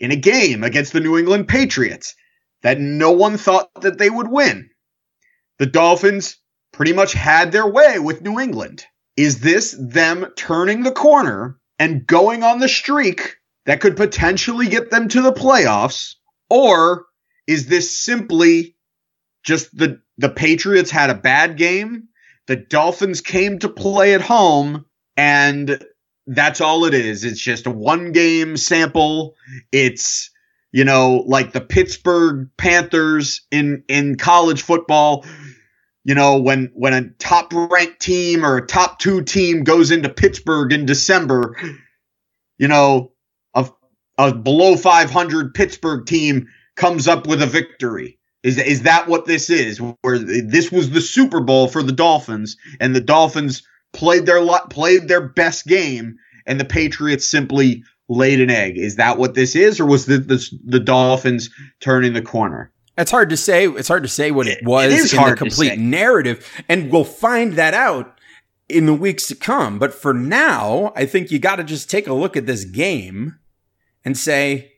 in 0.00 0.10
a 0.10 0.16
game 0.16 0.64
against 0.64 0.94
the 0.94 1.00
New 1.00 1.18
England 1.18 1.48
Patriots 1.48 2.14
that 2.62 2.80
no 2.80 3.10
one 3.10 3.36
thought 3.36 3.68
that 3.82 3.98
they 3.98 4.08
would 4.08 4.28
win, 4.28 4.70
the 5.58 5.66
Dolphins 5.66 6.38
pretty 6.72 6.94
much 6.94 7.12
had 7.12 7.52
their 7.52 7.66
way 7.66 7.98
with 7.98 8.22
New 8.22 8.40
England. 8.40 8.86
Is 9.18 9.40
this 9.40 9.76
them 9.78 10.32
turning 10.34 10.82
the 10.82 10.90
corner 10.90 11.58
and 11.78 12.06
going 12.06 12.42
on 12.42 12.58
the 12.58 12.68
streak 12.68 13.36
that 13.66 13.82
could 13.82 13.98
potentially 13.98 14.66
get 14.66 14.90
them 14.90 15.08
to 15.08 15.20
the 15.20 15.32
playoffs? 15.32 16.14
Or 16.48 17.04
is 17.46 17.66
this 17.66 17.94
simply 17.94 18.76
just 19.44 19.76
the, 19.76 20.00
the 20.16 20.30
Patriots 20.30 20.90
had 20.90 21.10
a 21.10 21.14
bad 21.14 21.58
game? 21.58 22.07
The 22.48 22.56
Dolphins 22.56 23.20
came 23.20 23.60
to 23.60 23.68
play 23.68 24.14
at 24.14 24.20
home 24.20 24.86
and 25.16 25.82
that's 26.26 26.60
all 26.60 26.84
it 26.84 26.94
is. 26.94 27.24
It's 27.24 27.40
just 27.40 27.66
a 27.66 27.70
one 27.70 28.12
game 28.12 28.56
sample. 28.56 29.36
It's, 29.70 30.30
you 30.72 30.84
know, 30.84 31.24
like 31.26 31.52
the 31.52 31.60
Pittsburgh 31.60 32.48
Panthers 32.56 33.46
in, 33.50 33.84
in 33.88 34.16
college 34.16 34.62
football 34.62 35.24
you 36.08 36.14
know, 36.14 36.38
when 36.38 36.70
when 36.72 36.94
a 36.94 37.10
top 37.18 37.52
ranked 37.52 38.00
team 38.00 38.42
or 38.42 38.56
a 38.56 38.66
top 38.66 38.98
two 38.98 39.22
team 39.24 39.62
goes 39.62 39.90
into 39.90 40.08
Pittsburgh 40.08 40.72
in 40.72 40.86
December, 40.86 41.54
you 42.56 42.66
know, 42.66 43.12
a, 43.52 43.68
a 44.16 44.34
below 44.34 44.74
500 44.74 45.52
Pittsburgh 45.52 46.06
team 46.06 46.48
comes 46.76 47.08
up 47.08 47.26
with 47.26 47.42
a 47.42 47.46
victory. 47.46 48.18
Is 48.42 48.58
is 48.58 48.82
that 48.82 49.08
what 49.08 49.26
this 49.26 49.50
is? 49.50 49.80
Where 50.02 50.18
this 50.18 50.70
was 50.70 50.90
the 50.90 51.00
Super 51.00 51.40
Bowl 51.40 51.66
for 51.68 51.82
the 51.82 51.92
Dolphins, 51.92 52.56
and 52.78 52.94
the 52.94 53.00
Dolphins 53.00 53.62
played 53.92 54.26
their 54.26 54.44
played 54.70 55.08
their 55.08 55.20
best 55.20 55.66
game, 55.66 56.16
and 56.46 56.60
the 56.60 56.64
Patriots 56.64 57.28
simply 57.28 57.82
laid 58.08 58.40
an 58.40 58.50
egg. 58.50 58.78
Is 58.78 58.96
that 58.96 59.18
what 59.18 59.34
this 59.34 59.56
is, 59.56 59.80
or 59.80 59.86
was 59.86 60.06
the 60.06 60.18
the, 60.18 60.44
the 60.64 60.80
Dolphins 60.80 61.50
turning 61.80 62.12
the 62.12 62.22
corner? 62.22 62.72
It's 62.96 63.10
hard 63.10 63.30
to 63.30 63.36
say. 63.36 63.66
It's 63.66 63.88
hard 63.88 64.02
to 64.04 64.08
say 64.08 64.30
what 64.30 64.46
it, 64.46 64.58
it 64.58 64.64
was 64.66 64.92
it 64.92 65.18
in 65.18 65.30
the 65.30 65.36
complete 65.36 65.78
narrative, 65.78 66.46
and 66.68 66.90
we'll 66.92 67.04
find 67.04 67.54
that 67.54 67.74
out 67.74 68.18
in 68.68 68.86
the 68.86 68.94
weeks 68.94 69.26
to 69.28 69.34
come. 69.34 69.78
But 69.78 69.94
for 69.94 70.14
now, 70.14 70.92
I 70.94 71.06
think 71.06 71.30
you 71.30 71.38
got 71.38 71.56
to 71.56 71.64
just 71.64 71.90
take 71.90 72.06
a 72.06 72.12
look 72.12 72.36
at 72.36 72.46
this 72.46 72.64
game 72.64 73.38
and 74.04 74.16
say, 74.16 74.72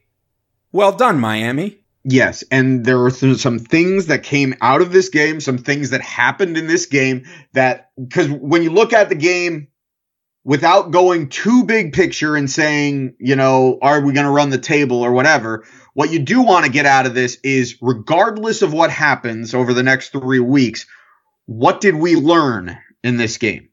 "Well 0.71 0.91
done, 0.91 1.19
Miami." 1.19 1.80
Yes, 2.03 2.43
and 2.49 2.83
there 2.83 3.03
are 3.03 3.11
some 3.11 3.59
things 3.59 4.07
that 4.07 4.23
came 4.23 4.55
out 4.61 4.81
of 4.81 4.91
this 4.91 5.09
game, 5.09 5.39
some 5.39 5.59
things 5.59 5.91
that 5.91 6.01
happened 6.01 6.57
in 6.57 6.65
this 6.65 6.87
game 6.87 7.25
that 7.53 7.91
because 8.01 8.27
when 8.27 8.63
you 8.63 8.71
look 8.71 8.91
at 8.91 9.09
the 9.09 9.15
game 9.15 9.67
without 10.43 10.89
going 10.89 11.29
too 11.29 11.63
big 11.63 11.93
picture 11.93 12.35
and 12.35 12.49
saying, 12.49 13.15
you 13.19 13.35
know, 13.35 13.77
are 13.83 14.01
we 14.01 14.13
going 14.13 14.25
to 14.25 14.31
run 14.31 14.49
the 14.49 14.57
table 14.57 15.01
or 15.01 15.11
whatever, 15.11 15.63
what 15.93 16.11
you 16.11 16.17
do 16.17 16.41
want 16.41 16.65
to 16.65 16.71
get 16.71 16.87
out 16.87 17.05
of 17.05 17.13
this 17.13 17.37
is 17.43 17.77
regardless 17.81 18.63
of 18.63 18.73
what 18.73 18.89
happens 18.89 19.53
over 19.53 19.73
the 19.73 19.83
next 19.83 20.09
three 20.09 20.39
weeks, 20.39 20.87
what 21.45 21.81
did 21.81 21.95
we 21.95 22.15
learn 22.15 22.77
in 23.03 23.17
this 23.17 23.37
game? 23.37 23.69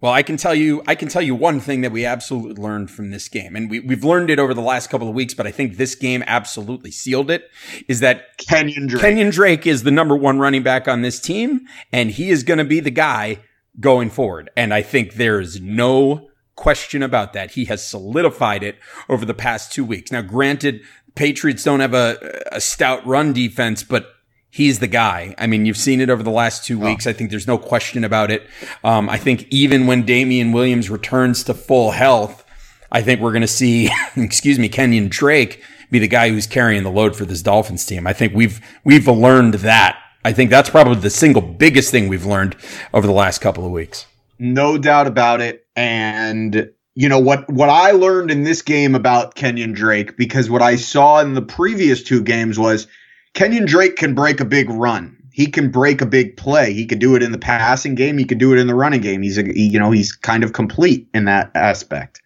Well, 0.00 0.12
I 0.12 0.22
can 0.22 0.36
tell 0.36 0.54
you, 0.54 0.82
I 0.86 0.94
can 0.94 1.08
tell 1.08 1.22
you 1.22 1.34
one 1.34 1.58
thing 1.58 1.80
that 1.80 1.90
we 1.90 2.06
absolutely 2.06 2.62
learned 2.62 2.90
from 2.90 3.10
this 3.10 3.28
game, 3.28 3.56
and 3.56 3.68
we, 3.68 3.80
we've 3.80 4.04
learned 4.04 4.30
it 4.30 4.38
over 4.38 4.54
the 4.54 4.60
last 4.60 4.90
couple 4.90 5.08
of 5.08 5.14
weeks, 5.14 5.34
but 5.34 5.46
I 5.46 5.50
think 5.50 5.76
this 5.76 5.96
game 5.96 6.22
absolutely 6.26 6.92
sealed 6.92 7.30
it. 7.30 7.50
Is 7.88 7.98
that 8.00 8.38
Kenyon 8.38 8.86
Drake? 8.86 9.02
Kenyon 9.02 9.30
Drake 9.30 9.66
is 9.66 9.82
the 9.82 9.90
number 9.90 10.14
one 10.14 10.38
running 10.38 10.62
back 10.62 10.86
on 10.86 11.02
this 11.02 11.18
team, 11.18 11.66
and 11.92 12.12
he 12.12 12.30
is 12.30 12.44
going 12.44 12.58
to 12.58 12.64
be 12.64 12.78
the 12.78 12.92
guy 12.92 13.40
going 13.80 14.10
forward. 14.10 14.50
And 14.56 14.72
I 14.72 14.82
think 14.82 15.14
there 15.14 15.40
is 15.40 15.60
no 15.60 16.28
question 16.54 17.02
about 17.02 17.32
that. 17.32 17.52
He 17.52 17.64
has 17.64 17.86
solidified 17.86 18.62
it 18.62 18.76
over 19.08 19.24
the 19.24 19.34
past 19.34 19.72
two 19.72 19.84
weeks. 19.84 20.12
Now, 20.12 20.22
granted, 20.22 20.80
Patriots 21.16 21.64
don't 21.64 21.80
have 21.80 21.94
a, 21.94 22.42
a 22.52 22.60
stout 22.60 23.04
run 23.04 23.32
defense, 23.32 23.82
but 23.82 24.12
he's 24.50 24.78
the 24.78 24.86
guy. 24.86 25.34
I 25.38 25.46
mean, 25.46 25.66
you've 25.66 25.76
seen 25.76 26.00
it 26.00 26.10
over 26.10 26.22
the 26.22 26.30
last 26.30 26.64
two 26.64 26.78
weeks. 26.78 27.06
Oh. 27.06 27.10
I 27.10 27.12
think 27.12 27.30
there's 27.30 27.46
no 27.46 27.58
question 27.58 28.04
about 28.04 28.30
it. 28.30 28.48
Um, 28.84 29.08
I 29.08 29.18
think 29.18 29.46
even 29.50 29.86
when 29.86 30.04
Damien 30.04 30.52
Williams 30.52 30.90
returns 30.90 31.44
to 31.44 31.54
full 31.54 31.92
health, 31.92 32.44
I 32.90 33.02
think 33.02 33.20
we're 33.20 33.32
going 33.32 33.42
to 33.42 33.48
see, 33.48 33.90
excuse 34.16 34.58
me, 34.58 34.68
Kenyon 34.68 35.08
Drake 35.08 35.62
be 35.90 35.98
the 35.98 36.08
guy 36.08 36.30
who's 36.30 36.46
carrying 36.46 36.82
the 36.82 36.90
load 36.90 37.16
for 37.16 37.24
this 37.24 37.42
Dolphins 37.42 37.86
team. 37.86 38.06
I 38.06 38.12
think 38.12 38.34
we've 38.34 38.60
we've 38.84 39.08
learned 39.08 39.54
that. 39.54 39.98
I 40.24 40.32
think 40.32 40.50
that's 40.50 40.68
probably 40.68 41.00
the 41.00 41.10
single 41.10 41.42
biggest 41.42 41.90
thing 41.90 42.08
we've 42.08 42.26
learned 42.26 42.56
over 42.92 43.06
the 43.06 43.12
last 43.12 43.40
couple 43.40 43.64
of 43.64 43.70
weeks. 43.70 44.06
No 44.38 44.76
doubt 44.76 45.06
about 45.06 45.40
it. 45.40 45.66
And 45.76 46.70
you 46.94 47.08
know 47.08 47.18
what 47.18 47.48
what 47.48 47.68
I 47.68 47.92
learned 47.92 48.30
in 48.30 48.44
this 48.44 48.60
game 48.60 48.94
about 48.94 49.34
Kenyon 49.34 49.72
Drake 49.72 50.16
because 50.16 50.50
what 50.50 50.62
I 50.62 50.76
saw 50.76 51.20
in 51.20 51.34
the 51.34 51.42
previous 51.42 52.02
two 52.02 52.22
games 52.22 52.58
was 52.58 52.86
Kenyon 53.34 53.66
Drake 53.66 53.96
can 53.96 54.14
break 54.14 54.40
a 54.40 54.44
big 54.44 54.68
run. 54.70 55.16
He 55.32 55.46
can 55.46 55.70
break 55.70 56.00
a 56.00 56.06
big 56.06 56.36
play. 56.36 56.72
He 56.72 56.84
can 56.84 56.98
do 56.98 57.14
it 57.14 57.22
in 57.22 57.30
the 57.30 57.38
passing 57.38 57.94
game. 57.94 58.18
He 58.18 58.24
can 58.24 58.38
do 58.38 58.52
it 58.52 58.58
in 58.58 58.66
the 58.66 58.74
running 58.74 59.00
game. 59.00 59.22
He's 59.22 59.38
a, 59.38 59.44
he, 59.44 59.68
you 59.68 59.78
know 59.78 59.92
he's 59.92 60.12
kind 60.12 60.42
of 60.42 60.52
complete 60.52 61.08
in 61.14 61.26
that 61.26 61.52
aspect. 61.54 62.20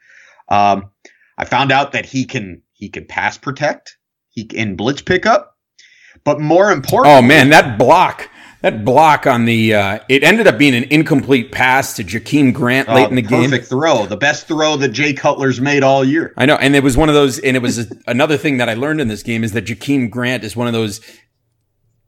Um, 0.48 0.90
I 1.36 1.44
found 1.44 1.72
out 1.72 1.92
that 1.92 2.06
he 2.06 2.24
can 2.24 2.62
he 2.72 2.88
can 2.88 3.04
pass 3.04 3.36
protect. 3.36 3.98
He 4.30 4.48
in 4.54 4.76
blitz 4.76 5.02
pickup, 5.02 5.58
but 6.24 6.40
more 6.40 6.72
important. 6.72 7.14
Oh 7.14 7.20
man, 7.20 7.50
that 7.50 7.78
block 7.78 8.30
that 8.62 8.84
block 8.84 9.26
on 9.26 9.44
the 9.44 9.74
uh, 9.74 9.98
it 10.08 10.22
ended 10.22 10.46
up 10.46 10.56
being 10.56 10.74
an 10.74 10.84
incomplete 10.84 11.52
pass 11.52 11.94
to 11.96 12.04
Jakeem 12.04 12.54
Grant 12.54 12.88
late 12.88 13.06
uh, 13.06 13.08
in 13.08 13.16
the 13.16 13.22
perfect 13.22 13.30
game. 13.30 13.50
Perfect 13.50 13.68
throw, 13.68 14.06
the 14.06 14.16
best 14.16 14.46
throw 14.46 14.76
that 14.76 14.88
Jay 14.88 15.12
Cutler's 15.12 15.60
made 15.60 15.82
all 15.82 16.04
year. 16.04 16.32
I 16.36 16.46
know, 16.46 16.54
and 16.54 16.74
it 16.74 16.82
was 16.82 16.96
one 16.96 17.08
of 17.08 17.14
those. 17.14 17.38
And 17.40 17.56
it 17.56 17.62
was 17.62 17.78
a, 17.78 17.86
another 18.06 18.36
thing 18.36 18.56
that 18.56 18.68
I 18.68 18.74
learned 18.74 19.00
in 19.00 19.08
this 19.08 19.22
game 19.22 19.44
is 19.44 19.52
that 19.52 19.66
Jakeem 19.66 20.10
Grant 20.10 20.44
is 20.44 20.56
one 20.56 20.66
of 20.66 20.72
those 20.72 21.00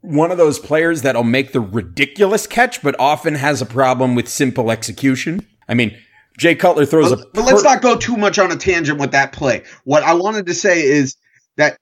one 0.01 0.31
of 0.31 0.37
those 0.37 0.59
players 0.59 1.01
that'll 1.01 1.23
make 1.23 1.51
the 1.51 1.59
ridiculous 1.59 2.47
catch, 2.47 2.81
but 2.81 2.95
often 2.99 3.35
has 3.35 3.61
a 3.61 3.65
problem 3.65 4.15
with 4.15 4.27
simple 4.27 4.71
execution. 4.71 5.45
I 5.67 5.73
mean, 5.73 5.97
Jay 6.37 6.55
Cutler 6.55 6.85
throws 6.85 7.09
but, 7.09 7.19
a. 7.19 7.23
Per- 7.23 7.29
but 7.33 7.45
let's 7.45 7.63
not 7.63 7.81
go 7.81 7.97
too 7.97 8.15
much 8.15 8.39
on 8.39 8.51
a 8.51 8.55
tangent 8.55 8.99
with 8.99 9.11
that 9.11 9.33
play. 9.33 9.63
What 9.83 10.03
I 10.03 10.13
wanted 10.13 10.45
to 10.45 10.53
say 10.53 10.83
is 10.83 11.17
that 11.57 11.77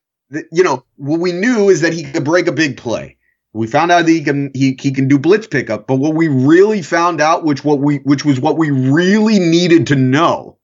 you 0.52 0.64
know 0.64 0.84
what 0.96 1.20
we 1.20 1.32
knew 1.32 1.70
is 1.70 1.82
that 1.82 1.94
he 1.94 2.04
could 2.04 2.26
break 2.26 2.48
a 2.48 2.52
big 2.52 2.78
play. 2.78 3.18
We 3.54 3.68
found 3.68 3.92
out 3.92 4.06
that 4.06 4.12
he 4.12 4.24
can 4.24 4.52
he, 4.54 4.78
he 4.80 4.92
can 4.92 5.08
do 5.08 5.20
blitz 5.20 5.46
pickup, 5.46 5.86
but 5.86 5.98
what 5.98 6.16
we 6.16 6.28
really 6.28 6.82
found 6.82 7.22
out, 7.22 7.44
which 7.44 7.64
what 7.64 7.80
we 7.80 7.98
which 7.98 8.26
was 8.26 8.40
what 8.40 8.58
we 8.58 8.72
really 8.72 9.40
needed 9.40 9.88
to 9.88 9.96
know, 9.96 10.58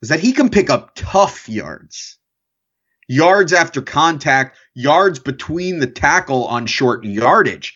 was 0.00 0.08
that 0.08 0.20
he 0.20 0.32
can 0.32 0.50
pick 0.50 0.68
up 0.68 0.92
tough 0.96 1.48
yards. 1.48 2.18
Yards 3.06 3.52
after 3.52 3.80
contact, 3.80 4.58
yards 4.74 5.18
between 5.18 5.78
the 5.78 5.86
tackle 5.86 6.44
on 6.46 6.66
short 6.66 7.04
yardage. 7.04 7.74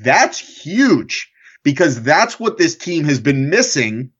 That's 0.00 0.38
huge 0.38 1.30
because 1.62 2.02
that's 2.02 2.40
what 2.40 2.58
this 2.58 2.76
team 2.76 3.04
has 3.04 3.20
been 3.20 3.50
missing 3.50 4.10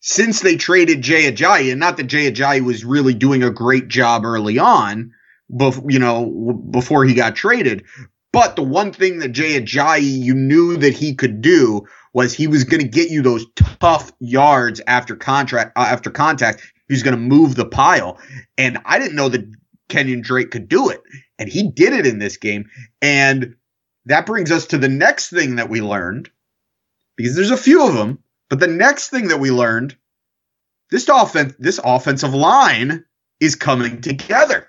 since 0.00 0.40
they 0.40 0.56
traded 0.56 1.02
Jay 1.02 1.32
Ajayi. 1.32 1.70
And 1.70 1.80
not 1.80 1.96
that 1.96 2.04
Jay 2.04 2.30
Ajayi 2.30 2.60
was 2.60 2.84
really 2.84 3.14
doing 3.14 3.42
a 3.42 3.50
great 3.50 3.88
job 3.88 4.24
early 4.24 4.58
on, 4.58 5.12
bef- 5.50 5.90
you 5.90 5.98
know, 5.98 6.52
before 6.70 7.04
he 7.04 7.14
got 7.14 7.34
traded. 7.34 7.84
But 8.34 8.56
the 8.56 8.62
one 8.62 8.92
thing 8.92 9.20
that 9.20 9.30
Jay 9.30 9.60
Ajayi, 9.60 10.02
you 10.02 10.34
knew 10.34 10.76
that 10.76 10.94
he 10.94 11.14
could 11.14 11.40
do 11.40 11.86
was 12.12 12.34
he 12.34 12.46
was 12.46 12.64
going 12.64 12.82
to 12.82 12.88
get 12.88 13.10
you 13.10 13.22
those 13.22 13.46
tough 13.54 14.12
yards 14.20 14.80
after 14.86 15.16
contract 15.16 15.72
uh, 15.76 15.86
after 15.88 16.10
contact. 16.10 16.60
He 16.88 16.94
was 16.94 17.02
going 17.02 17.16
to 17.16 17.20
move 17.20 17.54
the 17.54 17.64
pile, 17.64 18.18
and 18.58 18.78
I 18.84 18.98
didn't 18.98 19.16
know 19.16 19.28
that 19.30 19.50
Kenyon 19.88 20.20
Drake 20.20 20.50
could 20.50 20.68
do 20.68 20.90
it, 20.90 21.00
and 21.38 21.48
he 21.48 21.70
did 21.70 21.92
it 21.92 22.06
in 22.06 22.18
this 22.18 22.36
game. 22.36 22.68
And 23.00 23.56
that 24.06 24.26
brings 24.26 24.50
us 24.50 24.66
to 24.66 24.78
the 24.78 24.88
next 24.88 25.30
thing 25.30 25.56
that 25.56 25.70
we 25.70 25.80
learned, 25.80 26.30
because 27.16 27.34
there's 27.34 27.50
a 27.50 27.56
few 27.56 27.86
of 27.86 27.94
them. 27.94 28.18
But 28.50 28.60
the 28.60 28.66
next 28.66 29.08
thing 29.08 29.28
that 29.28 29.40
we 29.40 29.50
learned, 29.50 29.96
this 30.90 31.08
offense, 31.08 31.54
this 31.58 31.80
offensive 31.82 32.34
line 32.34 33.04
is 33.40 33.56
coming 33.56 34.00
together. 34.00 34.68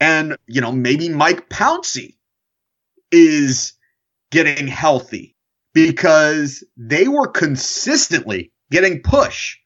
And, 0.00 0.36
you 0.46 0.60
know, 0.60 0.72
maybe 0.72 1.08
Mike 1.08 1.48
Pouncey 1.48 2.16
is 3.10 3.72
getting 4.30 4.66
healthy 4.66 5.36
because 5.72 6.64
they 6.76 7.08
were 7.08 7.28
consistently 7.28 8.52
getting 8.70 9.02
push 9.02 9.58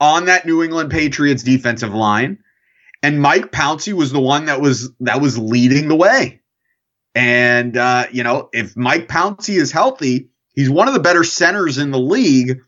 on 0.00 0.26
that 0.26 0.46
New 0.46 0.62
England 0.62 0.90
Patriots 0.90 1.42
defensive 1.42 1.94
line. 1.94 2.38
And 3.02 3.20
Mike 3.20 3.50
Pouncey 3.50 3.92
was 3.92 4.12
the 4.12 4.20
one 4.20 4.46
that 4.46 4.60
was 4.60 4.90
that 5.00 5.20
was 5.20 5.38
leading 5.38 5.88
the 5.88 5.96
way. 5.96 6.40
And 7.14 7.76
uh, 7.76 8.06
you 8.12 8.22
know, 8.22 8.48
if 8.52 8.76
Mike 8.76 9.08
Pouncey 9.08 9.56
is 9.56 9.72
healthy, 9.72 10.30
he's 10.54 10.70
one 10.70 10.88
of 10.88 10.94
the 10.94 11.00
better 11.00 11.24
centers 11.24 11.78
in 11.78 11.90
the 11.90 11.98
league. 11.98 12.60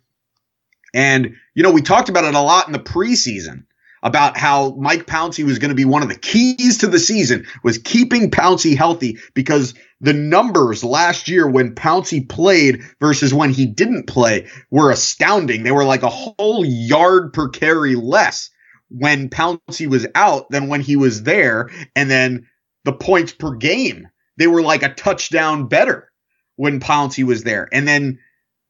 And 0.92 1.34
you 1.54 1.62
know, 1.62 1.72
we 1.72 1.82
talked 1.82 2.08
about 2.08 2.24
it 2.24 2.34
a 2.34 2.40
lot 2.40 2.66
in 2.66 2.72
the 2.72 2.78
preseason 2.78 3.64
about 4.04 4.36
how 4.36 4.74
Mike 4.78 5.06
Pouncey 5.06 5.44
was 5.44 5.58
going 5.58 5.70
to 5.70 5.74
be 5.74 5.86
one 5.86 6.02
of 6.02 6.10
the 6.10 6.18
keys 6.18 6.78
to 6.78 6.86
the 6.86 6.98
season 6.98 7.46
was 7.64 7.78
keeping 7.78 8.30
Pouncey 8.30 8.76
healthy 8.76 9.18
because 9.32 9.72
the 10.02 10.12
numbers 10.12 10.84
last 10.84 11.28
year 11.28 11.48
when 11.48 11.74
Pouncey 11.74 12.28
played 12.28 12.82
versus 13.00 13.32
when 13.32 13.50
he 13.50 13.64
didn't 13.64 14.06
play 14.06 14.46
were 14.70 14.90
astounding. 14.90 15.62
They 15.62 15.72
were 15.72 15.86
like 15.86 16.02
a 16.02 16.10
whole 16.10 16.64
yard 16.66 17.32
per 17.32 17.48
carry 17.48 17.94
less 17.94 18.50
when 18.90 19.30
Pouncey 19.30 19.86
was 19.86 20.06
out 20.14 20.50
than 20.50 20.68
when 20.68 20.82
he 20.82 20.96
was 20.96 21.22
there. 21.22 21.70
And 21.96 22.10
then 22.10 22.46
the 22.84 22.92
points 22.92 23.32
per 23.32 23.54
game, 23.54 24.08
they 24.36 24.46
were 24.46 24.62
like 24.62 24.82
a 24.82 24.92
touchdown 24.92 25.68
better 25.68 26.12
when 26.56 26.78
Pouncey 26.78 27.24
was 27.24 27.42
there. 27.42 27.70
And 27.72 27.88
then 27.88 28.18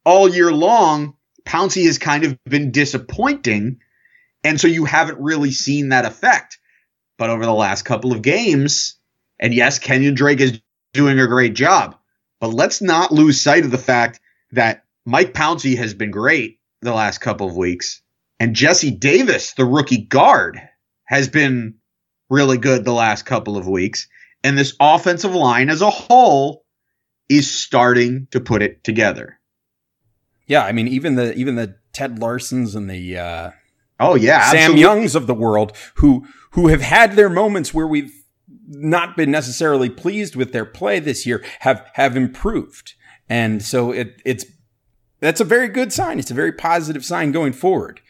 all 0.05 0.29
year 0.29 0.53
long, 0.53 1.17
Pouncey 1.45 1.87
has 1.87 1.99
kind 1.99 2.25
of 2.25 2.39
been 2.45 2.71
disappointing 2.71 3.81
and 4.45 4.61
so 4.61 4.69
you 4.69 4.85
haven't 4.85 5.19
really 5.19 5.51
seen 5.51 5.89
that 5.89 6.05
effect. 6.05 6.59
But 7.17 7.31
over 7.31 7.45
the 7.45 7.55
last 7.55 7.83
couple 7.83 8.13
of 8.13 8.23
games, 8.23 8.97
and 9.41 9.55
yes, 9.55 9.79
Kenyon 9.79 10.15
Drake 10.15 10.41
is 10.41 10.61
doing 10.93 11.19
a 11.19 11.27
great 11.27 11.55
job, 11.55 11.97
but 12.41 12.49
let's 12.49 12.83
not 12.83 13.13
lose 13.13 13.41
sight 13.41 13.65
of 13.65 13.71
the 13.71 13.79
fact 13.79 14.21
that 14.53 14.85
Mike 15.07 15.33
Pouncey 15.33 15.77
has 15.77 15.95
been 15.95 16.11
great 16.11 16.59
the 16.83 16.93
last 16.93 17.19
couple 17.19 17.49
of 17.49 17.57
weeks. 17.57 18.03
And 18.39 18.55
Jesse 18.55 18.91
Davis, 18.91 19.55
the 19.55 19.65
rookie 19.65 20.03
guard, 20.03 20.61
has 21.05 21.29
been 21.29 21.75
really 22.29 22.59
good 22.59 22.85
the 22.85 22.93
last 22.93 23.25
couple 23.25 23.57
of 23.57 23.67
weeks. 23.67 24.09
And 24.43 24.59
this 24.59 24.77
offensive 24.81 25.35
line 25.35 25.71
as 25.71 25.81
a 25.83 25.91
whole 25.91 26.65
is 27.29 27.51
starting 27.51 28.29
to 28.33 28.41
put 28.41 28.63
it 28.63 28.85
together. 28.85 29.39
Yeah, 30.47 30.65
I 30.65 30.73
mean, 30.73 30.89
even 30.89 31.15
the 31.15 31.35
even 31.35 31.55
the 31.55 31.77
Ted 31.93 32.17
Larsens 32.17 32.77
and 32.77 32.91
the 32.91 33.19
uh, 33.19 33.51
Oh 34.01 34.15
yeah, 34.15 34.41
Sam 34.51 34.57
absolutely. 34.57 34.81
Youngs 34.83 35.15
of 35.15 35.27
the 35.27 35.35
world 35.35 35.77
who 35.97 36.27
who 36.53 36.69
have 36.69 36.83
had 36.83 37.13
their 37.13 37.31
moments 37.31 37.73
where 37.73 37.87
we've 37.87 38.13
not 38.67 39.17
been 39.17 39.31
necessarily 39.31 39.91
pleased 39.91 40.37
with 40.37 40.53
their 40.53 40.65
play 40.65 40.99
this 41.01 41.27
year 41.27 41.45
have 41.61 41.87
have 41.95 42.17
improved. 42.17 42.95
And 43.29 43.63
so 43.63 43.93
it 43.93 44.21
it's 44.25 44.45
that's 45.21 45.41
a 45.41 45.45
very 45.45 45.69
good 45.69 45.93
sign. 45.93 46.19
It's 46.19 46.31
a 46.31 46.35
very 46.35 46.53
positive 46.53 47.05
sign 47.05 47.33
going 47.33 47.53
forward. 47.53 48.01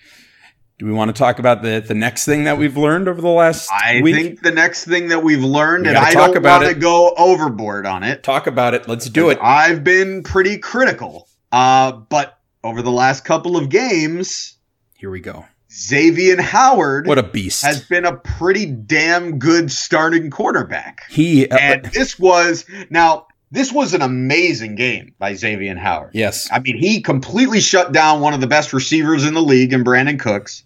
Do 0.79 0.87
we 0.87 0.93
want 0.93 1.15
to 1.15 1.19
talk 1.19 1.39
about 1.39 1.63
the 1.63 1.85
the 1.87 1.95
next 1.95 2.25
thing 2.25 2.45
that 2.45 2.59
we've 2.59 2.77
learned 2.77 3.07
over 3.07 3.21
the 3.21 3.29
last 3.29 3.71
I 3.71 4.01
week? 4.03 4.15
think 4.15 4.43
the 4.43 4.51
next 4.51 4.85
thing 4.85 5.09
that 5.09 5.23
we've 5.23 5.45
learned, 5.45 5.85
we 5.85 5.91
and 5.91 5.99
I 5.99 6.13
don't 6.13 6.43
want 6.43 6.65
to 6.65 6.75
go 6.75 7.15
overboard 7.17 7.87
on 7.87 8.03
it. 8.03 8.23
Talk 8.25 8.47
about 8.47 8.75
it. 8.75 8.89
Let's 8.89 9.09
do 9.09 9.31
it. 9.31 9.39
I've 9.41 9.85
been 9.85 10.25
pretty 10.25 10.59
critical, 10.59 11.29
uh, 11.53 11.93
but 11.93 12.39
over 12.65 12.83
the 12.83 12.91
last 12.91 13.25
couple 13.25 13.57
of 13.57 13.69
games, 13.69 14.57
here 14.95 15.11
we 15.11 15.21
go. 15.21 15.45
Xavier 15.75 16.41
Howard, 16.41 17.07
what 17.07 17.19
a 17.19 17.23
beast, 17.23 17.65
has 17.65 17.83
been 17.83 18.05
a 18.05 18.17
pretty 18.17 18.67
damn 18.67 19.39
good 19.39 19.73
starting 19.73 20.31
quarterback. 20.31 21.03
He 21.11 21.49
uh, 21.49 21.57
and 21.57 21.85
this 21.87 22.19
was 22.19 22.65
now 22.91 23.27
this 23.51 23.73
was 23.73 23.93
an 23.93 24.03
amazing 24.03 24.77
game 24.77 25.15
by 25.19 25.35
Xavier 25.35 25.77
Howard. 25.77 26.11
Yes, 26.15 26.49
I 26.53 26.61
mean 26.61 26.79
he 26.79 27.03
completely 27.03 27.61
shut 27.61 27.93
down 27.93 28.21
one 28.21 28.35
of 28.35 28.41
the 28.41 28.47
best 28.47 28.73
receivers 28.73 29.25
in 29.25 29.35
the 29.35 29.43
league, 29.43 29.73
in 29.73 29.83
Brandin 29.83 30.21
Cooks. 30.21 30.63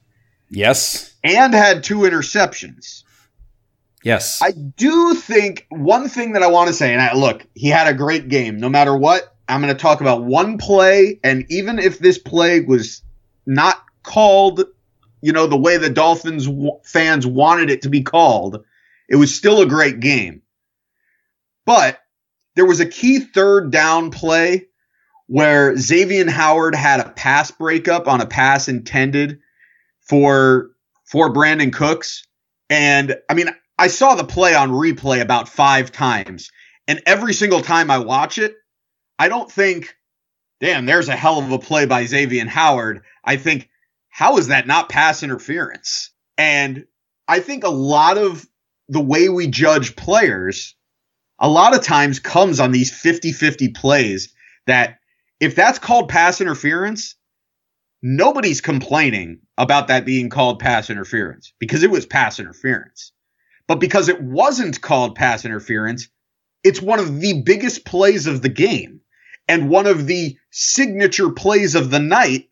Yes, 0.50 1.14
and 1.24 1.54
had 1.54 1.84
two 1.84 2.00
interceptions. 2.00 3.04
Yes, 4.02 4.42
I 4.42 4.52
do 4.52 5.14
think 5.14 5.66
one 5.70 6.10
thing 6.10 6.32
that 6.32 6.42
I 6.42 6.48
want 6.48 6.68
to 6.68 6.74
say, 6.74 6.92
and 6.92 7.00
I, 7.00 7.14
look, 7.14 7.46
he 7.54 7.68
had 7.68 7.88
a 7.88 7.94
great 7.94 8.28
game. 8.28 8.58
No 8.58 8.68
matter 8.68 8.94
what, 8.94 9.34
I'm 9.48 9.62
going 9.62 9.74
to 9.74 9.80
talk 9.80 10.02
about 10.02 10.24
one 10.24 10.58
play, 10.58 11.18
and 11.24 11.46
even 11.48 11.78
if 11.78 11.98
this 11.98 12.18
play 12.18 12.60
was 12.60 13.02
not 13.46 13.82
called 14.02 14.64
you 15.20 15.32
know, 15.32 15.46
the 15.46 15.56
way 15.56 15.76
the 15.76 15.90
Dolphins 15.90 16.46
w- 16.46 16.78
fans 16.84 17.26
wanted 17.26 17.70
it 17.70 17.82
to 17.82 17.88
be 17.88 18.02
called, 18.02 18.64
it 19.08 19.16
was 19.16 19.34
still 19.34 19.62
a 19.62 19.66
great 19.66 20.00
game. 20.00 20.42
But 21.64 22.00
there 22.56 22.66
was 22.66 22.80
a 22.80 22.86
key 22.86 23.20
third 23.20 23.70
down 23.70 24.10
play 24.10 24.68
where 25.26 25.76
Xavier 25.76 26.30
Howard 26.30 26.74
had 26.74 27.00
a 27.00 27.10
pass 27.10 27.50
breakup 27.50 28.08
on 28.08 28.20
a 28.20 28.26
pass 28.26 28.68
intended 28.68 29.40
for 30.00 30.70
for 31.04 31.32
Brandin 31.32 31.72
Cooks. 31.72 32.26
And 32.70 33.16
I 33.28 33.34
mean, 33.34 33.48
I 33.78 33.88
saw 33.88 34.14
the 34.14 34.24
play 34.24 34.54
on 34.54 34.70
replay 34.70 35.20
about 35.20 35.48
five 35.48 35.92
times. 35.92 36.50
And 36.88 37.02
every 37.06 37.34
single 37.34 37.60
time 37.60 37.90
I 37.90 37.98
watch 37.98 38.38
it, 38.38 38.56
I 39.18 39.28
don't 39.28 39.50
think, 39.50 39.94
damn, 40.60 40.86
there's 40.86 41.08
a 41.08 41.16
hell 41.16 41.38
of 41.38 41.52
a 41.52 41.58
play 41.58 41.86
by 41.86 42.06
Xavier 42.06 42.46
Howard. 42.46 43.02
I 43.24 43.36
think, 43.36 43.68
how 44.18 44.36
is 44.38 44.48
that 44.48 44.66
not 44.66 44.88
pass 44.88 45.22
interference? 45.22 46.10
And 46.36 46.86
I 47.28 47.38
think 47.38 47.62
a 47.62 47.68
lot 47.68 48.18
of 48.18 48.44
the 48.88 49.00
way 49.00 49.28
we 49.28 49.46
judge 49.46 49.94
players, 49.94 50.74
a 51.38 51.48
lot 51.48 51.72
of 51.72 51.84
times 51.84 52.18
comes 52.18 52.58
on 52.58 52.72
these 52.72 52.92
50 52.92 53.30
50 53.30 53.68
plays 53.68 54.34
that 54.66 54.98
if 55.38 55.54
that's 55.54 55.78
called 55.78 56.08
pass 56.08 56.40
interference, 56.40 57.14
nobody's 58.02 58.60
complaining 58.60 59.38
about 59.56 59.86
that 59.86 60.04
being 60.04 60.30
called 60.30 60.58
pass 60.58 60.90
interference 60.90 61.52
because 61.60 61.84
it 61.84 61.90
was 61.92 62.04
pass 62.04 62.40
interference. 62.40 63.12
But 63.68 63.78
because 63.78 64.08
it 64.08 64.20
wasn't 64.20 64.80
called 64.80 65.14
pass 65.14 65.44
interference, 65.44 66.08
it's 66.64 66.82
one 66.82 66.98
of 66.98 67.20
the 67.20 67.42
biggest 67.42 67.84
plays 67.84 68.26
of 68.26 68.42
the 68.42 68.48
game 68.48 69.00
and 69.46 69.70
one 69.70 69.86
of 69.86 70.08
the 70.08 70.36
signature 70.50 71.30
plays 71.30 71.76
of 71.76 71.92
the 71.92 72.00
night 72.00 72.47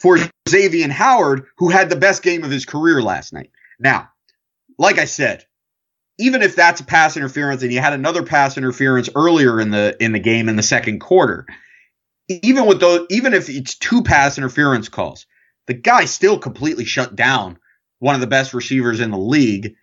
for 0.00 0.18
Xavier 0.48 0.88
Howard, 0.88 1.46
who 1.58 1.68
had 1.68 1.90
the 1.90 1.96
best 1.96 2.22
game 2.22 2.42
of 2.42 2.50
his 2.50 2.64
career 2.64 3.02
last 3.02 3.32
night. 3.32 3.50
Now, 3.78 4.08
like 4.78 4.98
I 4.98 5.04
said, 5.04 5.44
even 6.18 6.42
if 6.42 6.56
that's 6.56 6.80
a 6.80 6.84
pass 6.84 7.16
interference 7.16 7.62
and 7.62 7.72
you 7.72 7.80
had 7.80 7.92
another 7.92 8.22
pass 8.22 8.56
interference 8.56 9.08
earlier 9.14 9.60
in 9.60 9.70
the 9.70 9.96
in 10.00 10.12
the 10.12 10.18
game 10.18 10.48
in 10.48 10.56
the 10.56 10.62
second 10.62 11.00
quarter, 11.00 11.46
even 12.28 12.66
with 12.66 12.80
those 12.80 13.06
even 13.10 13.34
if 13.34 13.48
it's 13.48 13.76
two 13.76 14.02
pass 14.02 14.38
interference 14.38 14.88
calls, 14.88 15.26
the 15.66 15.74
guy 15.74 16.04
still 16.04 16.38
completely 16.38 16.84
shut 16.84 17.16
down 17.16 17.58
one 17.98 18.14
of 18.14 18.20
the 18.20 18.26
best 18.26 18.54
receivers 18.54 19.00
in 19.00 19.10
the 19.10 19.18
league 19.18 19.76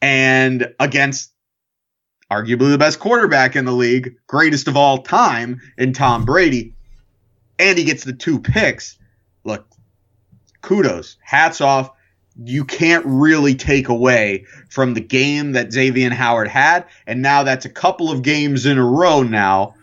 and 0.00 0.74
against 0.78 1.32
arguably 2.30 2.70
the 2.70 2.78
best 2.78 3.00
quarterback 3.00 3.56
in 3.56 3.64
the 3.64 3.72
league, 3.72 4.14
greatest 4.26 4.68
of 4.68 4.76
all 4.76 4.98
time 4.98 5.60
in 5.78 5.92
Tom 5.92 6.24
Brady, 6.24 6.74
and 7.58 7.78
he 7.78 7.84
gets 7.84 8.04
the 8.04 8.12
two 8.12 8.38
picks 8.38 8.97
look, 9.48 9.66
kudos, 10.62 11.16
hats 11.22 11.60
off. 11.60 11.90
You 12.44 12.64
can't 12.64 13.04
really 13.04 13.56
take 13.56 13.88
away 13.88 14.44
from 14.70 14.94
the 14.94 15.00
game 15.00 15.52
that 15.52 15.72
Xavier 15.72 16.10
Howard 16.10 16.46
had. 16.46 16.84
And 17.08 17.20
now 17.20 17.42
that's 17.42 17.64
a 17.64 17.70
couple 17.70 18.12
of 18.12 18.22
games 18.22 18.64
in 18.64 18.78
a 18.78 18.84
row 18.84 19.24
now 19.24 19.74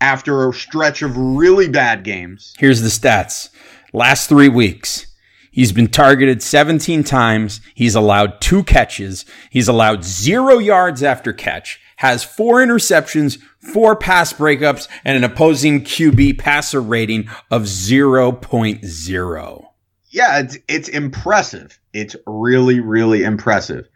after 0.00 0.48
a 0.48 0.54
stretch 0.54 1.02
of 1.02 1.14
really 1.18 1.68
bad 1.68 2.04
games. 2.04 2.54
Here's 2.58 2.80
the 2.80 2.88
stats 2.88 3.50
last 3.92 4.28
three 4.30 4.48
weeks. 4.48 5.06
He's 5.50 5.72
been 5.72 5.88
targeted 5.88 6.42
17 6.42 7.02
times. 7.02 7.60
He's 7.74 7.96
allowed 7.96 8.40
two 8.40 8.62
catches. 8.62 9.24
He's 9.50 9.68
allowed 9.68 10.04
zero 10.04 10.58
yards 10.58 11.02
after 11.02 11.32
catch, 11.32 11.80
has 11.96 12.22
four 12.22 12.60
interceptions, 12.64 13.38
four 13.60 13.96
pass 13.96 14.32
breakups, 14.32 14.88
and 15.04 15.16
an 15.16 15.24
opposing 15.24 15.82
QB 15.82 16.38
passer 16.38 16.80
rating 16.80 17.28
of 17.50 17.62
0.0. 17.62 19.66
Yeah, 20.10 20.38
it's, 20.40 20.58
it's 20.68 20.88
impressive. 20.88 21.78
It's 21.92 22.16
really, 22.26 22.80
really 22.80 23.22
impressive. 23.22 23.88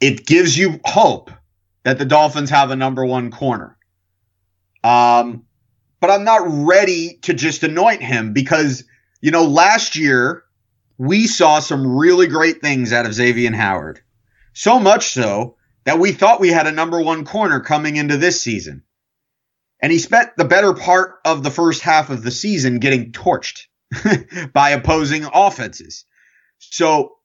it 0.00 0.26
gives 0.26 0.56
you 0.56 0.80
hope 0.84 1.30
that 1.84 1.98
the 1.98 2.04
Dolphins 2.04 2.50
have 2.50 2.70
a 2.70 2.76
number 2.76 3.04
one 3.04 3.30
corner. 3.30 3.76
Um, 4.82 5.44
but 6.00 6.10
I'm 6.10 6.24
not 6.24 6.42
ready 6.46 7.18
to 7.22 7.34
just 7.34 7.62
anoint 7.62 8.02
him 8.02 8.32
because, 8.32 8.84
you 9.20 9.30
know, 9.30 9.44
last 9.44 9.96
year 9.96 10.42
we 10.98 11.26
saw 11.26 11.60
some 11.60 11.96
really 11.96 12.26
great 12.26 12.60
things 12.60 12.92
out 12.92 13.06
of 13.06 13.14
Xavier 13.14 13.54
Howard. 13.54 14.00
So 14.54 14.78
much 14.78 15.10
so 15.10 15.56
that 15.90 15.98
we 15.98 16.12
thought 16.12 16.38
we 16.38 16.50
had 16.50 16.68
a 16.68 16.72
number 16.72 17.02
one 17.02 17.24
corner 17.24 17.58
coming 17.58 17.96
into 17.96 18.16
this 18.16 18.40
season. 18.40 18.84
And 19.82 19.90
he 19.90 19.98
spent 19.98 20.36
the 20.36 20.44
better 20.44 20.72
part 20.72 21.16
of 21.24 21.42
the 21.42 21.50
first 21.50 21.82
half 21.82 22.10
of 22.10 22.22
the 22.22 22.30
season 22.30 22.78
getting 22.78 23.10
torched 23.10 23.62
by 24.52 24.70
opposing 24.70 25.24
offenses. 25.24 26.04
So 26.60 27.16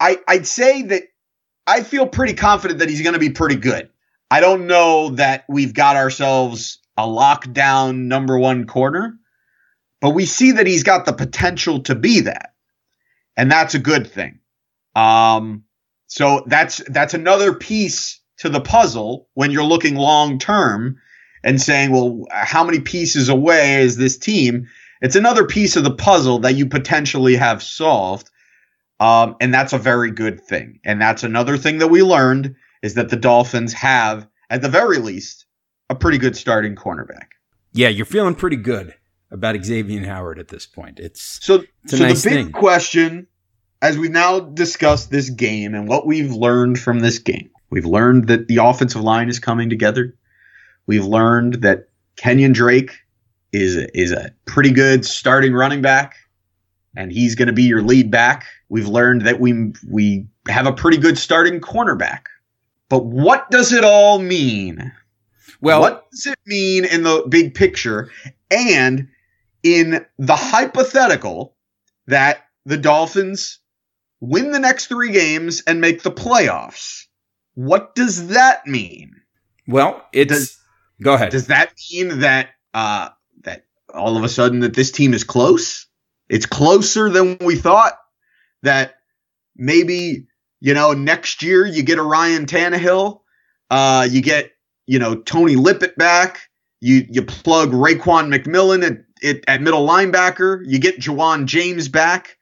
I, 0.00 0.16
I'd 0.26 0.46
say 0.46 0.80
that 0.84 1.02
I 1.66 1.82
feel 1.82 2.06
pretty 2.06 2.32
confident 2.32 2.78
that 2.78 2.88
he's 2.88 3.02
going 3.02 3.12
to 3.12 3.18
be 3.18 3.28
pretty 3.28 3.56
good. 3.56 3.90
I 4.30 4.40
don't 4.40 4.68
know 4.68 5.10
that 5.16 5.44
we've 5.46 5.74
got 5.74 5.96
ourselves 5.96 6.78
a 6.96 7.06
lockdown 7.06 8.06
number 8.06 8.38
one 8.38 8.66
corner, 8.66 9.18
but 10.00 10.14
we 10.14 10.24
see 10.24 10.52
that 10.52 10.66
he's 10.66 10.82
got 10.82 11.04
the 11.04 11.12
potential 11.12 11.82
to 11.82 11.94
be 11.94 12.20
that. 12.20 12.54
And 13.36 13.52
that's 13.52 13.74
a 13.74 13.78
good 13.78 14.10
thing. 14.10 14.38
Um, 14.96 15.63
so 16.14 16.44
that's, 16.46 16.80
that's 16.86 17.12
another 17.12 17.52
piece 17.52 18.20
to 18.38 18.48
the 18.48 18.60
puzzle 18.60 19.28
when 19.34 19.50
you're 19.50 19.64
looking 19.64 19.96
long 19.96 20.38
term 20.38 20.98
and 21.42 21.60
saying, 21.60 21.90
well, 21.90 22.24
how 22.30 22.62
many 22.62 22.78
pieces 22.78 23.28
away 23.28 23.82
is 23.82 23.96
this 23.96 24.16
team? 24.16 24.68
It's 25.02 25.16
another 25.16 25.44
piece 25.44 25.74
of 25.74 25.82
the 25.82 25.92
puzzle 25.92 26.38
that 26.38 26.54
you 26.54 26.66
potentially 26.66 27.34
have 27.34 27.64
solved. 27.64 28.30
Um, 29.00 29.34
and 29.40 29.52
that's 29.52 29.72
a 29.72 29.78
very 29.78 30.12
good 30.12 30.40
thing. 30.40 30.78
And 30.84 31.00
that's 31.00 31.24
another 31.24 31.56
thing 31.56 31.78
that 31.78 31.88
we 31.88 32.00
learned 32.04 32.54
is 32.80 32.94
that 32.94 33.08
the 33.08 33.16
Dolphins 33.16 33.72
have, 33.72 34.28
at 34.48 34.62
the 34.62 34.68
very 34.68 34.98
least, 34.98 35.46
a 35.90 35.96
pretty 35.96 36.18
good 36.18 36.36
starting 36.36 36.76
cornerback. 36.76 37.32
Yeah, 37.72 37.88
you're 37.88 38.06
feeling 38.06 38.36
pretty 38.36 38.54
good 38.54 38.94
about 39.32 39.60
Xavier 39.64 40.06
Howard 40.06 40.38
at 40.38 40.46
this 40.46 40.64
point. 40.64 41.00
It's 41.00 41.40
so. 41.44 41.64
It's 41.82 41.94
a 41.94 41.96
so 41.96 42.04
nice 42.04 42.22
the 42.22 42.30
big 42.30 42.44
thing. 42.44 42.52
question, 42.52 43.26
as 43.84 43.98
we 43.98 44.08
now 44.08 44.40
discuss 44.40 45.06
this 45.06 45.28
game 45.28 45.74
and 45.74 45.86
what 45.86 46.06
we've 46.06 46.32
learned 46.32 46.78
from 46.78 47.00
this 47.00 47.18
game, 47.18 47.50
we've 47.68 47.84
learned 47.84 48.28
that 48.28 48.48
the 48.48 48.56
offensive 48.56 49.02
line 49.02 49.28
is 49.28 49.38
coming 49.38 49.68
together. 49.68 50.16
We've 50.86 51.04
learned 51.04 51.56
that 51.56 51.90
Kenyon 52.16 52.52
Drake 52.52 52.96
is 53.52 53.76
a, 53.76 53.98
is 53.98 54.10
a 54.10 54.32
pretty 54.46 54.70
good 54.70 55.04
starting 55.04 55.52
running 55.52 55.82
back, 55.82 56.14
and 56.96 57.12
he's 57.12 57.34
going 57.34 57.48
to 57.48 57.52
be 57.52 57.64
your 57.64 57.82
lead 57.82 58.10
back. 58.10 58.46
We've 58.70 58.88
learned 58.88 59.26
that 59.26 59.38
we 59.38 59.74
we 59.86 60.28
have 60.48 60.66
a 60.66 60.72
pretty 60.72 60.96
good 60.96 61.18
starting 61.18 61.60
cornerback. 61.60 62.22
But 62.88 63.04
what 63.04 63.50
does 63.50 63.70
it 63.70 63.84
all 63.84 64.18
mean? 64.18 64.92
well, 65.60 65.80
what 65.80 66.10
does 66.10 66.24
it 66.24 66.38
mean 66.46 66.86
in 66.86 67.02
the 67.02 67.26
big 67.28 67.54
picture 67.54 68.10
and 68.50 69.08
in 69.62 70.06
the 70.18 70.36
hypothetical 70.36 71.54
that 72.06 72.46
the 72.64 72.78
Dolphins 72.78 73.60
win 74.28 74.50
the 74.50 74.58
next 74.58 74.86
three 74.86 75.12
games 75.12 75.62
and 75.66 75.80
make 75.80 76.02
the 76.02 76.10
playoffs? 76.10 77.04
What 77.54 77.94
does 77.94 78.28
that 78.28 78.66
mean? 78.66 79.20
well, 79.66 80.04
it's 80.12 80.32
Does- 80.32 80.58
go 81.02 81.14
ahead. 81.14 81.30
Does 81.30 81.46
that 81.48 81.72
mean 81.90 82.20
that 82.20 82.50
uh, 82.74 83.10
that 83.44 83.64
all 83.92 84.16
of 84.16 84.24
a 84.24 84.28
sudden 84.28 84.60
that 84.60 84.74
this 84.74 84.90
team 84.90 85.14
is 85.14 85.24
close? 85.24 85.86
It's 86.28 86.46
closer 86.46 87.08
than 87.08 87.38
we 87.40 87.56
thought. 87.56 87.94
That 88.62 88.94
maybe 89.56 90.26
you 90.60 90.74
know 90.74 90.92
next 90.92 91.42
year 91.42 91.66
you 91.66 91.82
get 91.82 91.98
a 91.98 92.02
Ryan 92.02 92.46
Tannehill, 92.46 93.20
uh, 93.70 94.06
you 94.10 94.20
get 94.22 94.50
you 94.86 94.98
know 94.98 95.16
Tony 95.16 95.56
Lippett 95.56 95.96
back, 95.96 96.40
you 96.80 97.06
you 97.08 97.22
plug 97.22 97.70
Raekwon 97.72 98.34
McMillan 98.34 98.84
at, 98.84 99.04
at 99.22 99.44
at 99.48 99.62
middle 99.62 99.86
linebacker, 99.86 100.62
you 100.66 100.78
get 100.78 100.98
Ja'Wuan 100.98 101.46
James 101.46 101.88
back, 101.88 102.36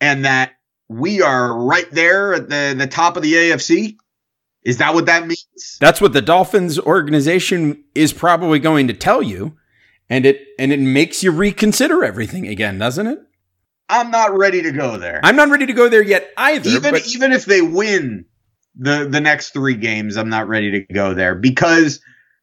and 0.00 0.24
that 0.24 0.52
we 0.90 1.22
are 1.22 1.56
right 1.56 1.88
there 1.92 2.34
at 2.34 2.48
the 2.48 2.74
the 2.76 2.86
top 2.88 3.16
of 3.16 3.22
the 3.22 3.32
AFC. 3.32 3.96
Is 4.62 4.78
that 4.78 4.92
what 4.92 5.06
that 5.06 5.26
means? 5.26 5.78
That's 5.80 6.00
what 6.00 6.12
the 6.12 6.20
Dolphins 6.20 6.78
organization 6.80 7.84
is 7.94 8.12
probably 8.12 8.58
going 8.58 8.88
to 8.88 8.92
tell 8.92 9.22
you, 9.22 9.56
and 10.10 10.26
it 10.26 10.40
and 10.58 10.72
it 10.72 10.80
makes 10.80 11.22
you 11.22 11.30
reconsider 11.30 12.04
everything 12.04 12.48
again, 12.48 12.78
doesn't 12.78 13.06
it? 13.06 13.20
I'm 13.88 14.10
not 14.10 14.36
ready 14.36 14.62
to 14.62 14.72
go 14.72 14.98
there. 14.98 15.20
I'm 15.22 15.36
not 15.36 15.48
ready 15.48 15.66
to 15.66 15.72
go 15.72 15.88
there 15.88 16.02
yet 16.02 16.30
either. 16.36 16.68
even 16.68 16.90
but 16.90 17.06
even 17.06 17.32
if 17.32 17.44
they 17.44 17.62
win 17.62 18.24
the 18.74 19.08
the 19.08 19.20
next 19.20 19.50
three 19.50 19.76
games, 19.76 20.16
I'm 20.16 20.28
not 20.28 20.48
ready 20.48 20.72
to 20.72 20.92
go 20.92 21.14
there 21.14 21.36
because 21.36 22.00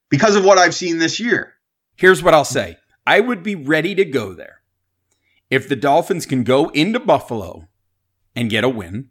because 0.09 0.37
of 0.37 0.45
what 0.45 0.57
I've 0.57 0.73
seen 0.73 0.99
this 0.99 1.19
year. 1.19 1.53
here's 1.97 2.23
what 2.23 2.33
I'll 2.33 2.45
say: 2.45 2.77
I 3.05 3.19
would 3.19 3.43
be 3.43 3.55
ready 3.55 3.93
to 3.95 4.05
go 4.05 4.33
there 4.33 4.61
if 5.49 5.67
the 5.67 5.75
Dolphins 5.75 6.25
can 6.25 6.45
go 6.45 6.69
into 6.69 6.99
Buffalo 6.99 7.67
and 8.37 8.51
get 8.51 8.63
a 8.63 8.69
win. 8.69 9.09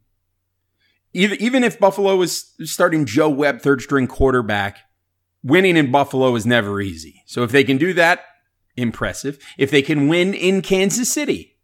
Even 1.13 1.41
even 1.43 1.65
if 1.65 1.79
Buffalo 1.79 2.23
is 2.23 2.55
starting 2.65 3.05
Joe 3.05 3.29
Webb, 3.29 3.61
third 3.61 3.83
string 3.83 4.07
quarterback, 4.07 4.79
winning 5.43 5.77
in 5.77 5.91
Buffalo 5.91 6.35
is 6.37 6.47
never 6.47 6.81
easy. 6.81 7.23
So 7.27 7.43
if 7.43 7.51
they 7.51 7.65
can 7.65 7.77
do 7.77 7.93
that, 7.95 8.21
impressive. 8.77 9.39
If 9.59 9.71
they 9.71 9.83
can 9.83 10.09
win 10.09 10.33
in 10.33 10.63
Kansas 10.63 11.13
City, 11.13 11.59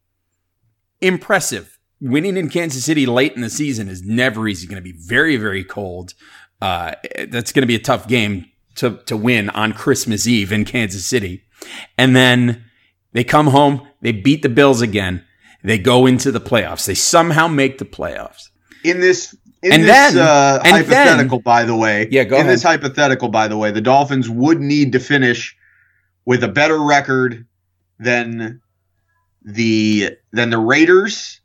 impressive. 1.01 1.79
Winning 2.01 2.37
in 2.37 2.49
Kansas 2.49 2.85
City 2.85 3.07
late 3.07 3.35
in 3.35 3.43
the 3.43 3.51
season 3.51 3.89
is 3.89 4.03
never 4.03 4.49
easy. 4.49 4.67
Going 4.67 4.83
to 4.83 4.83
be 4.83 4.99
very, 4.99 5.37
very 5.37 5.63
cold. 5.63 6.15
Uh, 6.61 6.95
that's 7.29 7.53
going 7.53 7.63
to 7.63 7.67
be 7.67 7.77
a 7.77 7.81
tough 7.81 8.09
game 8.09 8.47
to, 8.77 8.97
to 9.07 9.17
win 9.17 9.51
on 9.51 9.73
Christmas 9.73 10.27
Eve 10.27 10.51
in 10.51 10.65
Kansas 10.65 11.05
City. 11.05 11.45
And 11.97 12.17
then 12.17 12.65
they 13.13 13.23
come 13.23 13.49
home, 13.49 13.87
they 14.01 14.11
beat 14.11 14.43
the 14.43 14.49
Bills 14.49 14.81
again. 14.81 15.25
They 15.65 15.79
go 15.79 16.07
into 16.07 16.33
the 16.33 16.41
playoffs. 16.41 16.87
They 16.87 16.95
somehow 16.95 17.47
make 17.49 17.79
the 17.79 17.85
playoffs. 17.85 18.49
In 18.85 19.01
this 19.01 19.35
in 19.63 19.73
And 19.73 19.83
this 19.85 20.13
then- 20.15 20.19
uh, 20.19 20.61
and 20.65 20.73
hypothetical, 20.77 21.41
by 21.41 21.63
the 21.65 21.77
way, 21.77 22.09
Yeah, 22.11 22.25
go 22.25 22.35
in 22.37 22.43
ahead. 22.43 22.53
this 22.55 22.65
hypothetical, 22.65 23.29
by 23.29 23.47
the 23.47 23.57
way, 23.57 23.71
the 23.71 23.81
Dolphins 23.81 24.29
would 24.29 24.61
need 24.61 24.93
to 24.93 24.99
finish 24.99 25.57
with 26.25 26.43
a 26.43 26.49
better 26.49 26.81
record 26.83 27.47
than 28.01 28.61
the 29.45 30.11
than 30.33 30.51
the 30.51 30.59
Raiders 30.59 31.41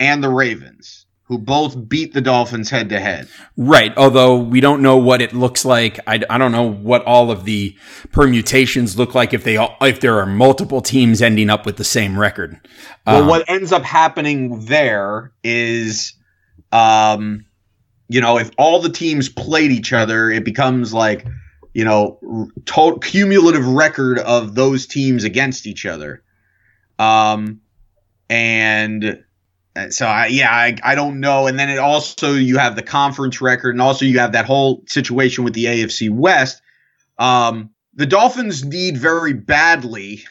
and 0.00 0.22
the 0.24 0.28
Ravens, 0.28 1.06
who 1.28 1.38
both 1.38 1.88
beat 1.88 2.14
the 2.14 2.20
Dolphins 2.20 2.70
head 2.70 2.88
to 2.90 3.00
head. 3.00 3.28
Right. 3.56 3.92
Although 3.96 4.36
we 4.36 4.60
don't 4.60 4.80
know 4.80 4.96
what 4.96 5.20
it 5.20 5.32
looks 5.32 5.64
like. 5.64 5.98
I, 6.06 6.20
I 6.30 6.38
don't 6.38 6.52
know 6.52 6.70
what 6.70 7.04
all 7.04 7.32
of 7.32 7.44
the 7.44 7.76
permutations 8.12 8.96
look 8.96 9.14
like 9.14 9.34
if 9.34 9.42
they 9.42 9.56
all, 9.56 9.76
if 9.80 9.98
there 9.98 10.20
are 10.20 10.26
multiple 10.26 10.80
teams 10.80 11.20
ending 11.20 11.50
up 11.50 11.66
with 11.66 11.78
the 11.78 11.84
same 11.84 12.16
record. 12.16 12.60
Well, 13.06 13.22
Um, 13.22 13.26
what 13.26 13.50
ends 13.50 13.72
up 13.72 13.82
happening 13.82 14.66
there 14.66 15.32
is, 15.42 16.14
um, 16.70 17.44
you 18.08 18.20
know, 18.20 18.38
if 18.38 18.52
all 18.56 18.80
the 18.80 18.90
teams 18.90 19.28
played 19.28 19.72
each 19.72 19.92
other, 19.92 20.30
it 20.30 20.44
becomes 20.44 20.94
like, 20.94 21.26
you 21.74 21.84
know, 21.84 22.20
total 22.66 23.00
cumulative 23.00 23.66
record 23.66 24.20
of 24.20 24.54
those 24.54 24.86
teams 24.86 25.24
against 25.24 25.66
each 25.66 25.84
other. 25.84 26.22
Um, 27.00 27.62
and 28.30 29.24
so 29.90 30.06
I, 30.06 30.26
yeah, 30.26 30.50
I, 30.50 30.76
I 30.82 30.94
don't 30.94 31.20
know. 31.20 31.46
And 31.46 31.58
then 31.58 31.68
it 31.68 31.78
also 31.78 32.32
you 32.32 32.58
have 32.58 32.76
the 32.76 32.82
conference 32.82 33.40
record, 33.40 33.74
and 33.74 33.82
also 33.82 34.04
you 34.04 34.18
have 34.18 34.32
that 34.32 34.46
whole 34.46 34.82
situation 34.86 35.44
with 35.44 35.54
the 35.54 35.66
AFC 35.66 36.10
West. 36.10 36.62
Um, 37.18 37.70
the 37.94 38.06
Dolphins 38.06 38.64
need 38.64 38.96
very 38.96 39.32
badly, 39.32 40.24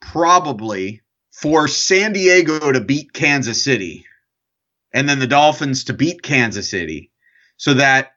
probably, 0.00 1.02
for 1.32 1.68
San 1.68 2.12
Diego 2.12 2.72
to 2.72 2.80
beat 2.80 3.12
Kansas 3.12 3.62
City, 3.62 4.06
and 4.92 5.08
then 5.08 5.18
the 5.18 5.26
Dolphins 5.26 5.84
to 5.84 5.92
beat 5.92 6.22
Kansas 6.22 6.68
City, 6.68 7.10
so 7.56 7.74
that 7.74 8.12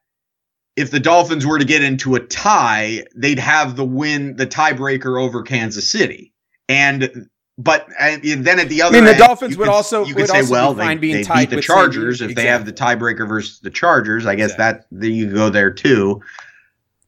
if 0.76 0.92
the 0.92 1.00
Dolphins 1.00 1.46
were 1.46 1.60
to 1.60 1.66
get 1.66 1.84
into 1.84 2.16
a 2.16 2.20
tie, 2.20 3.06
they'd 3.16 3.40
have 3.40 3.76
the 3.76 3.86
win, 3.86 4.36
the 4.36 4.48
tiebreaker 4.48 5.22
over 5.22 5.44
Kansas 5.44 5.90
City, 5.90 6.34
and. 6.70 7.30
But 7.58 7.88
and 7.98 8.22
then 8.44 8.60
at 8.60 8.68
the 8.68 8.82
other, 8.82 8.98
I 8.98 9.00
mean, 9.00 9.06
the 9.06 9.12
end, 9.12 9.20
Dolphins 9.20 9.54
you 9.54 9.60
would 9.60 9.66
could- 9.66 9.72
also 9.72 10.04
you 10.04 10.14
could 10.14 10.24
would 10.24 10.30
say, 10.30 10.40
also 10.40 10.52
well, 10.52 10.74
be 10.74 10.82
they, 10.84 10.96
being 10.96 11.16
they 11.16 11.24
tied 11.24 11.50
beat 11.50 11.56
the 11.56 11.62
Chargers 11.62 12.22
if 12.22 12.36
they 12.36 12.48
have 12.48 12.66
the 12.66 12.74
tiebreaker 12.74 13.28
versus 13.28 13.60
the 13.62 13.70
Chargers. 13.70 14.26
I 14.26 14.36
guess 14.36 14.52
Exactly. 14.52 14.86
that 14.92 15.00
then 15.02 15.14
you 15.14 15.32
go 15.34 15.50
there 15.50 15.72
too. 15.72 16.22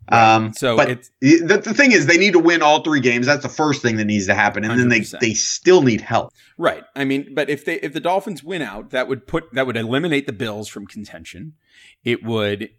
Right. 0.10 0.36
Um, 0.36 0.54
So 0.54 0.78
but 0.78 0.90
it's 0.90 1.12
the, 1.20 1.58
the 1.62 1.74
thing 1.74 1.92
is, 1.92 2.06
they 2.06 2.18
need 2.18 2.32
to 2.32 2.40
win 2.40 2.62
all 2.62 2.82
three 2.82 3.02
games. 3.02 3.26
That's 3.26 3.44
the 3.44 3.50
first 3.50 3.82
thing 3.82 3.98
that 3.98 4.06
needs 4.06 4.28
to 4.28 4.34
happen, 4.36 4.64
and 4.64 4.80
then 4.80 4.88
they 4.88 5.02
100%. 5.02 5.20
they 5.20 5.34
still 5.34 5.82
need 5.82 6.00
help. 6.00 6.32
right. 6.58 6.86
I 6.96 7.04
mean, 7.04 7.34
but 7.36 7.50
if 7.50 7.66
they 7.66 7.76
if 7.82 7.92
the 7.92 8.00
Dolphins 8.00 8.42
win 8.42 8.62
out, 8.62 8.92
that 8.92 9.10
would 9.10 9.28
put 9.28 9.52
that 9.54 9.68
would 9.68 9.76
eliminate 9.76 10.28
the 10.28 10.32
Bills 10.34 10.70
from 10.70 10.88
contention. 10.88 11.56
It 12.06 12.24
would, 12.24 12.70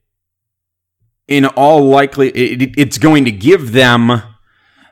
in 1.27 1.45
all 1.45 1.85
likely, 1.87 2.31
it, 2.31 2.79
it's 2.79 2.97
going 2.97 3.27
to 3.27 3.31
give 3.31 3.73
them 3.73 4.23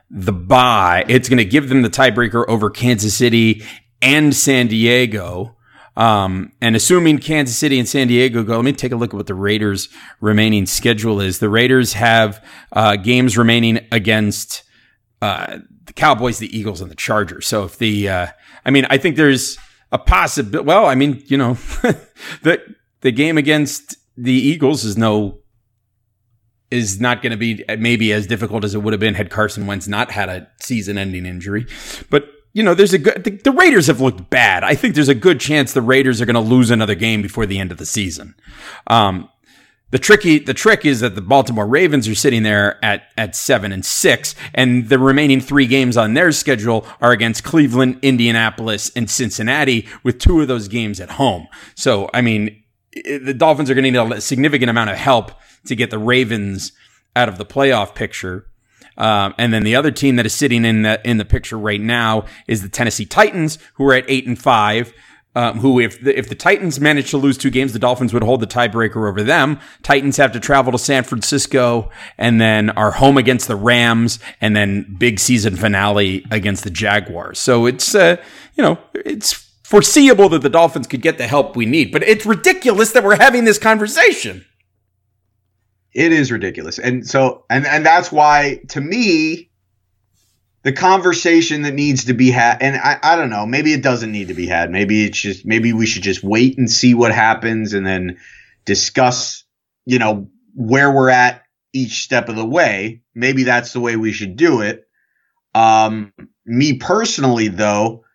the 0.09 0.33
bye. 0.33 1.05
It's 1.07 1.29
going 1.29 1.37
to 1.37 1.45
give 1.45 1.69
them 1.69 1.81
the 1.81 1.89
tiebreaker 1.89 2.45
over 2.47 2.69
Kansas 2.69 3.15
City 3.15 3.63
and 4.01 4.35
San 4.35 4.67
Diego. 4.67 5.55
Um, 5.95 6.51
and 6.61 6.75
assuming 6.75 7.17
Kansas 7.17 7.57
City 7.57 7.79
and 7.79 7.87
San 7.87 8.07
Diego 8.07 8.43
go, 8.43 8.57
let 8.57 8.65
me 8.65 8.71
take 8.71 8.91
a 8.91 8.95
look 8.95 9.13
at 9.13 9.17
what 9.17 9.25
the 9.25 9.33
Raiders' 9.33 9.89
remaining 10.21 10.67
schedule 10.67 11.19
is. 11.19 11.39
The 11.39 11.49
Raiders 11.49 11.93
have 11.93 12.43
uh, 12.71 12.97
games 12.97 13.37
remaining 13.37 13.79
against 13.91 14.63
uh, 15.23 15.57
the 15.85 15.93
Cowboys, 15.93 16.37
the 16.37 16.55
Eagles, 16.55 16.81
and 16.81 16.91
the 16.91 16.95
Chargers. 16.95 17.47
So 17.47 17.63
if 17.63 17.79
the, 17.79 18.07
uh, 18.07 18.27
I 18.63 18.69
mean, 18.69 18.85
I 18.91 18.99
think 18.99 19.15
there's 19.15 19.57
a 19.91 19.97
possibility. 19.97 20.67
Well, 20.67 20.85
I 20.85 20.93
mean, 20.93 21.23
you 21.25 21.37
know, 21.37 21.53
the 22.43 22.61
the 23.01 23.11
game 23.11 23.37
against 23.37 23.95
the 24.15 24.33
Eagles 24.33 24.83
is 24.83 24.97
no 24.97 25.39
is 26.69 26.99
not 26.99 27.21
going 27.21 27.31
to 27.31 27.37
be 27.37 27.63
maybe 27.77 28.11
as 28.11 28.27
difficult 28.27 28.63
as 28.63 28.75
it 28.75 28.79
would 28.79 28.93
have 28.93 28.99
been 28.99 29.13
had 29.13 29.29
Carson 29.29 29.67
Wentz 29.67 29.87
not 29.87 30.11
had 30.11 30.29
a 30.29 30.47
season-ending 30.61 31.25
injury. 31.25 31.65
But 32.09 32.29
you 32.53 32.63
know, 32.63 32.73
there's 32.73 32.93
a 32.93 32.97
good. 32.97 33.23
The, 33.23 33.31
the 33.31 33.51
Raiders 33.51 33.85
have 33.87 34.01
looked 34.01 34.29
bad. 34.29 34.63
I 34.63 34.73
think 34.73 34.95
there's 34.95 35.09
a 35.09 35.15
good 35.15 35.39
chance 35.39 35.73
the 35.73 35.81
Raiders 35.81 36.21
are 36.21 36.25
going 36.25 36.33
to 36.33 36.39
lose 36.39 36.71
another 36.71 36.95
game 36.95 37.21
before 37.21 37.45
the 37.45 37.59
end 37.59 37.71
of 37.71 37.77
the 37.77 37.85
season. 37.85 38.33
Um, 38.87 39.29
the 39.91 39.99
tricky, 39.99 40.39
the 40.39 40.53
trick 40.53 40.83
is 40.83 40.99
that 40.99 41.15
the 41.15 41.21
Baltimore 41.21 41.67
Ravens 41.67 42.07
are 42.09 42.15
sitting 42.15 42.43
there 42.43 42.83
at, 42.83 43.03
at 43.17 43.35
seven 43.35 43.71
and 43.71 43.85
six, 43.85 44.35
and 44.53 44.89
the 44.89 44.99
remaining 44.99 45.39
three 45.39 45.65
games 45.65 45.95
on 45.95 46.13
their 46.13 46.31
schedule 46.31 46.85
are 46.99 47.11
against 47.11 47.43
Cleveland, 47.43 47.99
Indianapolis, 48.01 48.91
and 48.95 49.09
Cincinnati, 49.09 49.87
with 50.03 50.19
two 50.19 50.41
of 50.41 50.49
those 50.49 50.67
games 50.67 50.99
at 50.99 51.11
home. 51.11 51.47
So, 51.75 52.09
I 52.13 52.21
mean, 52.21 52.63
the 53.03 53.33
Dolphins 53.33 53.69
are 53.69 53.73
going 53.73 53.91
to 53.91 53.91
need 53.91 54.17
a 54.17 54.21
significant 54.21 54.69
amount 54.69 54.89
of 54.89 54.97
help 54.97 55.31
to 55.65 55.75
get 55.75 55.89
the 55.89 55.99
Ravens 55.99 56.71
out 57.15 57.29
of 57.29 57.37
the 57.37 57.45
playoff 57.45 57.95
picture. 57.95 58.47
Um, 58.97 59.35
and 59.37 59.53
then 59.53 59.63
the 59.63 59.75
other 59.75 59.91
team 59.91 60.15
that 60.15 60.25
is 60.25 60.33
sitting 60.33 60.65
in 60.65 60.81
the 60.81 60.99
in 61.07 61.17
the 61.17 61.25
picture 61.25 61.57
right 61.57 61.81
now 61.81 62.25
is 62.47 62.61
the 62.61 62.69
Tennessee 62.69 63.05
Titans, 63.05 63.59
who 63.75 63.87
are 63.87 63.93
at 63.93 64.05
eight 64.07 64.25
and 64.27 64.39
five. 64.39 64.93
Um, 65.35 65.59
who, 65.59 65.79
if 65.79 66.01
the, 66.01 66.17
if 66.17 66.29
the 66.29 66.35
Titans 66.35 66.79
manage 66.79 67.11
to 67.11 67.17
lose 67.17 67.37
two 67.37 67.51
games, 67.51 67.71
the 67.71 67.77
Dolphins 67.77 68.11
would 68.11 68.23
hold 68.23 68.39
the 68.39 68.47
tiebreaker 68.47 69.07
over 69.07 69.21
them. 69.21 69.59
Titans 69.83 70.17
have 70.17 70.31
to 70.31 70.39
travel 70.39 70.71
to 70.71 70.79
San 70.79 71.03
Francisco 71.03 71.91
and 72.17 72.41
then 72.41 72.71
are 72.71 72.89
home 72.89 73.19
against 73.19 73.47
the 73.47 73.55
Rams 73.55 74.17
and 74.41 74.55
then 74.55 74.95
big 74.97 75.19
season 75.19 75.55
finale 75.55 76.25
against 76.31 76.63
the 76.63 76.71
Jaguars. 76.71 77.37
So 77.37 77.67
it's, 77.67 77.93
uh, 77.93 78.15
you 78.55 78.63
know, 78.63 78.79
it's 78.95 79.46
foreseeable 79.67 80.29
that 80.29 80.41
the 80.41 80.49
Dolphins 80.49 80.87
could 80.87 81.01
get 81.01 81.17
the 81.17 81.27
help 81.27 81.57
we 81.57 81.65
need, 81.65 81.91
but 81.91 82.01
it's 82.01 82.25
ridiculous 82.25 82.93
that 82.93 83.03
we're 83.03 83.17
having 83.17 83.43
this 83.43 83.59
conversation. 83.59 84.45
It 85.93 86.13
is 86.13 86.31
ridiculous. 86.31 86.79
And 86.79 87.05
so 87.05 87.43
and 87.49 87.65
and 87.65 87.85
that's 87.85 88.09
why 88.09 88.61
to 88.69 88.79
me 88.79 89.49
the 90.63 90.71
conversation 90.71 91.63
that 91.63 91.73
needs 91.73 92.05
to 92.05 92.13
be 92.13 92.31
had 92.31 92.61
and 92.61 92.77
I, 92.77 92.97
I 93.03 93.15
don't 93.17 93.29
know, 93.29 93.45
maybe 93.45 93.73
it 93.73 93.83
doesn't 93.83 94.09
need 94.09 94.29
to 94.29 94.33
be 94.33 94.47
had. 94.47 94.71
Maybe 94.71 95.03
it's 95.03 95.19
just 95.19 95.45
maybe 95.45 95.73
we 95.73 95.85
should 95.85 96.03
just 96.03 96.23
wait 96.23 96.57
and 96.57 96.71
see 96.71 96.93
what 96.93 97.11
happens 97.11 97.73
and 97.73 97.85
then 97.85 98.19
discuss, 98.63 99.43
you 99.85 99.99
know, 99.99 100.29
where 100.55 100.89
we're 100.93 101.09
at 101.09 101.43
each 101.73 102.03
step 102.03 102.29
of 102.29 102.37
the 102.37 102.45
way. 102.45 103.01
Maybe 103.13 103.43
that's 103.43 103.73
the 103.73 103.81
way 103.81 103.97
we 103.97 104.13
should 104.13 104.37
do 104.37 104.61
it. 104.61 104.87
Um 105.53 106.13
me 106.45 106.77
personally 106.77 107.49
though, 107.49 108.05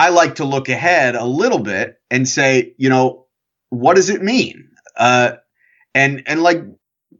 I 0.00 0.08
like 0.08 0.36
to 0.36 0.46
look 0.46 0.70
ahead 0.70 1.14
a 1.14 1.26
little 1.26 1.58
bit 1.58 2.00
and 2.10 2.26
say, 2.26 2.74
you 2.78 2.88
know, 2.88 3.26
what 3.68 3.96
does 3.96 4.08
it 4.08 4.22
mean? 4.22 4.70
Uh 4.96 5.32
and 5.94 6.22
and 6.24 6.42
like 6.42 6.64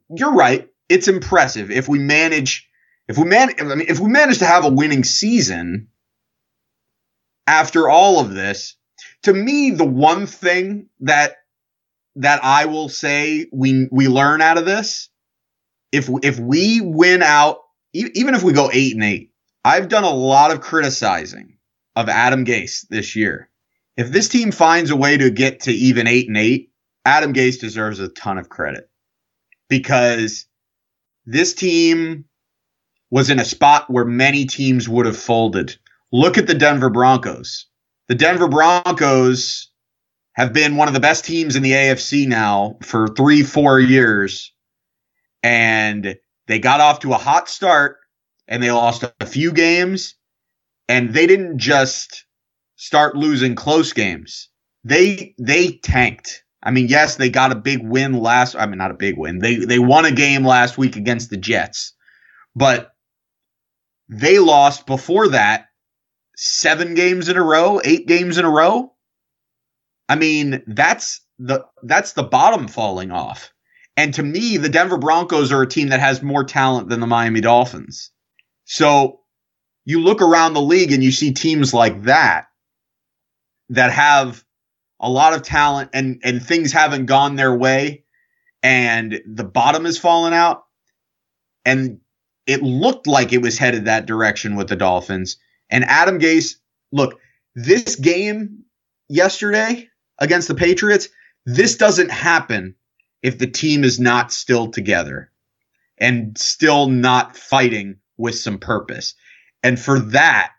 you're 0.09 0.33
right. 0.33 0.67
It's 0.89 1.07
impressive 1.07 1.71
if 1.71 1.89
we 1.89 1.99
manage 1.99 2.71
if 3.07 3.19
we 3.19 3.27
man 3.27 3.51
I 3.61 3.65
mean 3.65 3.87
if 3.87 4.01
we 4.01 4.09
manage 4.09 4.39
to 4.39 4.47
have 4.47 4.65
a 4.65 4.71
winning 4.71 5.05
season 5.05 5.89
after 7.47 7.87
all 7.91 8.19
of 8.19 8.33
this. 8.33 8.77
To 9.25 9.35
me, 9.35 9.73
the 9.73 9.85
one 9.85 10.25
thing 10.25 10.89
that 11.01 11.37
that 12.17 12.43
I 12.43 12.65
will 12.65 12.89
say 12.89 13.47
we 13.53 13.89
we 13.93 14.09
learn 14.09 14.41
out 14.41 14.57
of 14.57 14.65
this, 14.65 15.11
if 15.93 16.09
if 16.23 16.39
we 16.39 16.81
win 16.81 17.23
out, 17.23 17.59
even 17.93 18.35
if 18.35 18.43
we 18.43 18.55
go 18.55 18.71
eight 18.73 18.95
and 18.95 19.05
eight, 19.05 19.35
I've 19.67 19.91
done 19.91 20.05
a 20.05 20.11
lot 20.11 20.51
of 20.51 20.63
criticizing 20.63 21.59
of 21.97 22.09
Adam 22.09 22.45
Gase 22.45 22.87
this 22.89 23.17
year. 23.17 23.49
If 23.97 24.11
this 24.11 24.29
team 24.29 24.53
finds 24.53 24.91
a 24.91 24.97
way 24.97 25.17
to 25.17 25.31
get 25.31 25.61
to 25.61 25.73
even 25.73 26.07
eight 26.07 26.29
and 26.29 26.37
eight, 26.37 26.71
Adam 27.05 27.33
Gase 27.33 27.61
deserves 27.61 27.99
a 27.99 28.09
ton 28.09 28.39
of 28.39 28.49
credit 28.49 28.89
because 29.69 30.47
this 31.27 31.55
team 31.55 32.25
was 33.11 33.31
in 33.31 33.39
a 33.39 33.45
spot 33.45 33.91
where 33.91 34.05
many 34.05 34.47
teams 34.47 34.89
would 34.89 35.07
have 35.07 35.17
folded. 35.17 35.77
Look 36.13 36.39
at 36.39 36.47
the 36.47 36.55
Denver 36.55 36.91
Broncos. 36.91 37.67
The 38.09 38.15
Denver 38.15 38.49
Broncos 38.49 39.71
have 40.33 40.53
been 40.53 40.77
one 40.77 40.89
of 40.89 40.95
the 40.95 41.01
best 41.01 41.25
teams 41.25 41.57
in 41.57 41.63
the 41.63 41.73
AFC 41.73 42.27
now 42.27 42.79
for 42.83 43.09
three, 43.09 43.43
four 43.43 43.81
years. 43.81 44.53
And 45.43 46.17
they 46.47 46.59
got 46.59 46.81
off 46.81 47.01
to 47.01 47.13
a 47.13 47.19
hot 47.19 47.49
start 47.49 47.99
and 48.49 48.63
they 48.63 48.71
lost 48.71 49.05
a 49.21 49.27
few 49.27 49.53
games. 49.53 50.15
And 50.91 51.15
they 51.15 51.29
didn't 51.29 51.59
just 51.59 52.25
start 52.75 53.15
losing 53.15 53.55
close 53.55 53.93
games. 53.93 54.49
They 54.83 55.37
they 55.39 55.79
tanked. 55.85 56.43
I 56.65 56.73
mean, 56.73 56.89
yes, 56.89 57.15
they 57.15 57.31
got 57.31 57.53
a 57.53 57.55
big 57.55 57.87
win 57.87 58.15
last. 58.15 58.57
I 58.57 58.67
mean, 58.67 58.79
not 58.79 58.91
a 58.91 58.95
big 58.95 59.17
win. 59.17 59.39
They 59.39 59.55
they 59.55 59.79
won 59.79 60.05
a 60.05 60.11
game 60.11 60.45
last 60.45 60.77
week 60.77 60.97
against 60.97 61.31
the 61.31 61.37
Jets, 61.37 61.95
but 62.57 62.91
they 64.09 64.41
lost 64.41 64.87
before 64.87 65.29
that 65.29 65.67
seven 66.37 66.95
games 66.95 67.29
in 67.29 67.37
a 67.37 67.43
row, 67.43 67.81
eight 67.85 68.09
games 68.09 68.37
in 68.37 68.45
a 68.45 68.51
row. 68.51 68.93
I 70.09 70.17
mean, 70.17 70.61
that's 70.67 71.25
the 71.39 71.67
that's 71.85 72.15
the 72.15 72.25
bottom 72.25 72.67
falling 72.67 73.13
off. 73.13 73.53
And 73.97 74.13
to 74.15 74.25
me, 74.25 74.57
the 74.57 74.69
Denver 74.69 74.99
Broncos 74.99 75.53
are 75.53 75.63
a 75.63 75.69
team 75.69 75.91
that 75.91 76.01
has 76.01 76.21
more 76.21 76.43
talent 76.43 76.89
than 76.89 76.99
the 76.99 77.07
Miami 77.07 77.41
Dolphins. 77.41 78.11
So 78.65 79.20
you 79.91 80.01
look 80.01 80.23
around 80.23 80.55
the 80.55 80.63
league 80.63 80.93
and 80.93 81.03
you 81.03 81.11
see 81.11 81.33
teams 81.33 81.75
like 81.75 82.05
that 82.05 82.47
that 83.71 83.91
have 83.91 84.45
a 85.01 85.11
lot 85.11 85.33
of 85.33 85.43
talent 85.43 85.91
and 85.93 86.21
and 86.23 86.41
things 86.41 86.73
haven't 86.73 87.07
gone 87.07 87.35
their 87.35 87.55
way 87.55 88.05
and 88.63 89.21
the 89.27 89.45
bottom 89.45 89.85
has 89.87 89.99
fallen 89.99 90.33
out. 90.33 90.65
And 91.65 91.99
it 92.47 92.63
looked 92.63 93.09
like 93.09 93.33
it 93.33 93.43
was 93.43 93.59
headed 93.59 93.87
that 93.87 94.07
direction 94.07 94.55
with 94.55 94.69
the 94.69 94.77
Dolphins. 94.77 95.39
And 95.71 95.85
Adam 95.85 96.21
Gase 96.21 96.55
look 96.93 97.19
this 97.57 97.97
game 97.97 98.65
yesterday 99.09 99.89
against 100.21 100.47
the 100.47 100.55
Patriots 100.55 101.09
this 101.47 101.77
doesn't 101.77 102.13
happen 102.13 102.77
if 103.23 103.39
the 103.39 103.47
team 103.47 103.83
is 103.83 103.99
not 103.99 104.33
still 104.33 104.71
together 104.71 105.33
and 105.99 106.39
still 106.39 106.87
not 106.87 107.37
fighting 107.37 107.97
with 108.17 108.39
some 108.39 108.59
purpose 108.59 109.15
and 109.63 109.79
for 109.79 109.99
that 109.99 110.53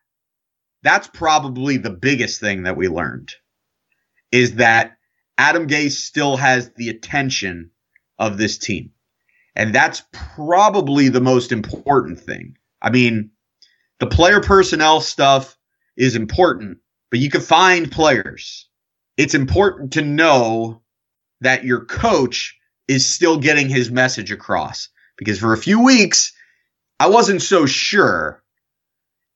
that's 0.83 1.07
probably 1.07 1.77
the 1.77 1.89
biggest 1.89 2.39
thing 2.39 2.63
that 2.63 2.77
we 2.77 2.87
learned 2.87 3.31
is 4.31 4.55
that 4.55 4.97
Adam 5.37 5.67
Gase 5.67 5.91
still 5.91 6.37
has 6.37 6.71
the 6.73 6.89
attention 6.89 7.71
of 8.17 8.37
this 8.37 8.57
team. 8.57 8.91
And 9.55 9.75
that's 9.75 10.03
probably 10.11 11.09
the 11.09 11.21
most 11.21 11.51
important 11.51 12.19
thing. 12.19 12.57
I 12.81 12.89
mean, 12.89 13.31
the 13.99 14.07
player 14.07 14.39
personnel 14.39 15.01
stuff 15.01 15.57
is 15.97 16.15
important, 16.15 16.79
but 17.09 17.19
you 17.19 17.29
can 17.29 17.41
find 17.41 17.91
players. 17.91 18.67
It's 19.17 19.35
important 19.35 19.93
to 19.93 20.01
know 20.01 20.81
that 21.41 21.65
your 21.65 21.85
coach 21.85 22.57
is 22.87 23.05
still 23.05 23.37
getting 23.37 23.69
his 23.69 23.91
message 23.91 24.31
across 24.31 24.89
because 25.17 25.39
for 25.39 25.53
a 25.53 25.57
few 25.57 25.83
weeks, 25.83 26.33
I 26.99 27.07
wasn't 27.09 27.41
so 27.41 27.65
sure. 27.65 28.41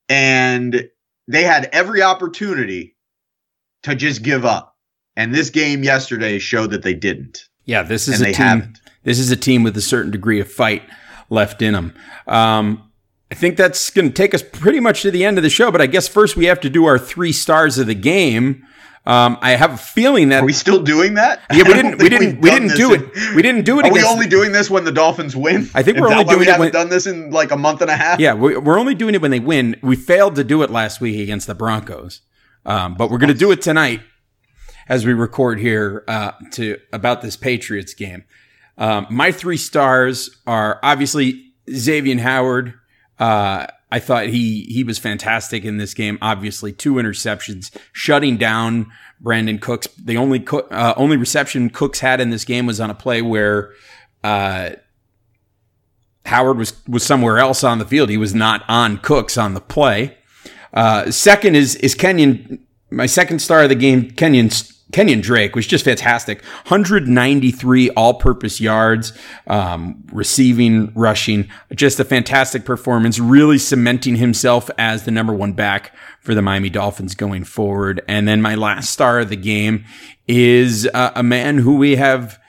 And 0.10 0.88
they 1.28 1.44
had 1.44 1.70
every 1.72 2.02
opportunity 2.02 2.96
to 3.84 3.96
just 3.96 4.24
give 4.24 4.46
up. 4.46 4.76
And 5.16 5.34
this 5.34 5.50
game 5.50 5.84
yesterday 5.84 6.40
showed 6.40 6.72
that 6.72 6.84
they 6.84 6.94
didn't. 6.94 7.48
Yeah, 7.66 7.84
this 7.84 8.08
is 8.08 8.22
and 8.22 8.30
a 8.30 8.34
team. 8.34 8.46
Haven't. 8.46 8.82
This 9.04 9.20
is 9.20 9.32
a 9.32 9.36
team 9.36 9.64
with 9.64 9.78
a 9.78 9.82
certain 9.82 10.12
degree 10.12 10.40
of 10.40 10.52
fight 10.52 10.84
left 11.30 11.62
in 11.62 11.74
them. 11.74 11.94
Um, 12.28 12.92
I 13.32 13.36
think 13.36 13.58
that's 13.58 13.90
going 13.90 14.08
to 14.08 14.14
take 14.14 14.34
us 14.34 14.44
pretty 14.44 14.80
much 14.80 15.02
to 15.02 15.12
the 15.12 15.26
end 15.26 15.38
of 15.38 15.44
the 15.44 15.50
show. 15.50 15.72
But 15.72 15.82
I 15.82 15.88
guess 15.88 16.08
first 16.08 16.36
we 16.36 16.46
have 16.46 16.60
to 16.62 16.70
do 16.70 16.86
our 16.86 17.00
three 17.00 17.32
stars 17.32 17.78
of 17.78 17.88
the 17.88 17.96
game. 17.96 18.66
Um, 19.08 19.38
I 19.42 19.52
have 19.52 19.74
a 19.74 19.78
feeling 19.78 20.30
that 20.30 20.42
are 20.42 20.46
we 20.46 20.54
still 20.54 20.82
doing 20.82 21.14
that? 21.14 21.42
Yeah, 21.52 21.64
we 21.64 21.74
didn't. 21.74 21.96
We 22.06 22.10
didn't. 22.10 22.42
We 22.42 22.50
didn't 22.50 22.76
do 22.76 22.94
in, 22.94 23.04
it. 23.04 23.36
We 23.36 23.42
didn't 23.42 23.64
do 23.64 23.80
it. 23.80 23.86
Are 23.86 23.94
we 23.94 24.04
only 24.04 24.28
doing 24.28 24.52
this 24.52 24.70
when 24.70 24.84
the 24.84 24.92
Dolphins 24.92 25.36
win? 25.36 25.70
I 25.76 25.84
think 25.84 26.00
we're 26.00 26.08
only 26.12 26.24
doing 26.24 26.40
we 26.40 26.46
it. 26.46 26.48
We 26.48 26.52
haven't 26.52 26.74
done 26.74 26.90
this 26.90 27.06
in 27.06 27.32
like 27.32 27.52
a 27.52 27.58
month 27.58 27.82
and 27.82 27.92
a 27.92 27.96
half. 27.96 28.20
Yeah, 28.20 28.34
we're 28.34 28.80
only 28.80 28.96
doing 28.96 29.14
it 29.14 29.22
when 29.22 29.32
they 29.32 29.40
win. 29.40 29.76
We 29.84 29.96
failed 29.96 30.36
to 30.36 30.44
do 30.44 30.64
it 30.64 30.72
last 30.72 31.02
week 31.02 31.20
against 31.20 31.46
the 31.46 31.56
Broncos, 31.56 32.22
um, 32.66 32.96
but 32.96 33.12
we're 33.12 33.20
going 33.20 33.34
to 33.34 33.38
do 33.38 33.52
it 33.52 33.62
tonight 33.62 34.02
as 34.88 35.06
we 35.06 35.14
record 35.14 35.60
here 35.60 36.04
uh, 36.08 36.32
to 36.54 36.80
about 36.92 37.22
this 37.22 37.36
Patriots 37.36 37.94
game. 37.94 38.24
Um, 38.78 39.08
my 39.10 39.32
three 39.32 39.58
stars 39.58 40.42
are 40.46 40.80
obviously 40.84 41.54
Xavier 41.70 42.20
Howard. 42.20 42.74
Uh, 43.20 43.68
I, 43.96 44.00
thought 44.00 44.28
he 44.28 44.64
he 44.64 44.84
was 44.84 44.98
fantastic 44.98 45.66
in 45.66 45.78
this 45.78 45.94
game. 45.94 46.18
Obviously, 46.22 46.72
two 46.72 46.96
interceptions, 46.96 47.76
shutting 47.92 48.38
down 48.38 48.92
Brandin 49.24 49.62
Cooks. 49.62 49.88
The 49.98 50.18
only 50.18 50.46
uh, 50.48 50.94
only 50.98 51.18
reception 51.18 51.70
Cooks 51.70 52.00
had 52.00 52.22
in 52.22 52.30
this 52.30 52.46
game 52.46 52.66
was 52.66 52.80
on 52.80 52.90
a 52.90 52.96
play 52.96 53.22
where 53.22 53.74
uh, 54.24 54.72
Howard 56.26 56.58
was 56.58 56.74
was 56.88 57.04
somewhere 57.04 57.40
else 57.40 57.64
on 57.64 57.80
the 57.80 57.86
field. 57.86 58.10
He 58.10 58.18
was 58.18 58.36
not 58.36 58.64
on 58.68 58.98
Cooks 58.98 59.38
on 59.38 59.54
the 59.54 59.62
play. 59.62 60.18
Uh, 60.74 61.12
second 61.12 61.56
is 61.56 61.76
is 61.76 61.96
Kenyon. 61.96 62.66
My 62.92 63.06
second 63.06 63.40
star 63.40 63.64
of 63.64 63.70
the 63.70 63.76
game, 63.76 64.12
Kenyon 64.12 64.50
Kenyon 64.92 65.22
Drake 65.22 65.56
was 65.56 65.66
just 65.66 65.84
fantastic. 65.84 66.44
193 66.68 67.90
all-purpose 67.92 68.62
yards, 68.62 69.14
um, 69.48 70.04
receiving, 70.12 70.94
rushing. 70.94 71.50
Just 71.74 72.00
a 72.00 72.06
fantastic 72.06 72.66
performance. 72.66 73.20
Really 73.20 73.58
cementing 73.58 74.16
himself 74.18 74.70
as 74.78 75.04
the 75.04 75.12
number 75.12 75.34
one 75.34 75.54
back 75.54 75.96
for 76.22 76.36
the 76.36 76.42
Miami 76.42 76.70
Dolphins 76.70 77.16
going 77.16 77.44
forward. 77.44 78.04
And 78.08 78.28
then 78.28 78.42
my 78.42 78.56
last 78.56 78.92
star 78.92 79.20
of 79.20 79.30
the 79.30 79.36
game 79.36 79.86
is 80.28 80.88
uh, 80.94 81.12
a 81.16 81.24
man 81.24 81.58
who 81.58 81.78
we 81.78 81.96
have, 81.96 82.40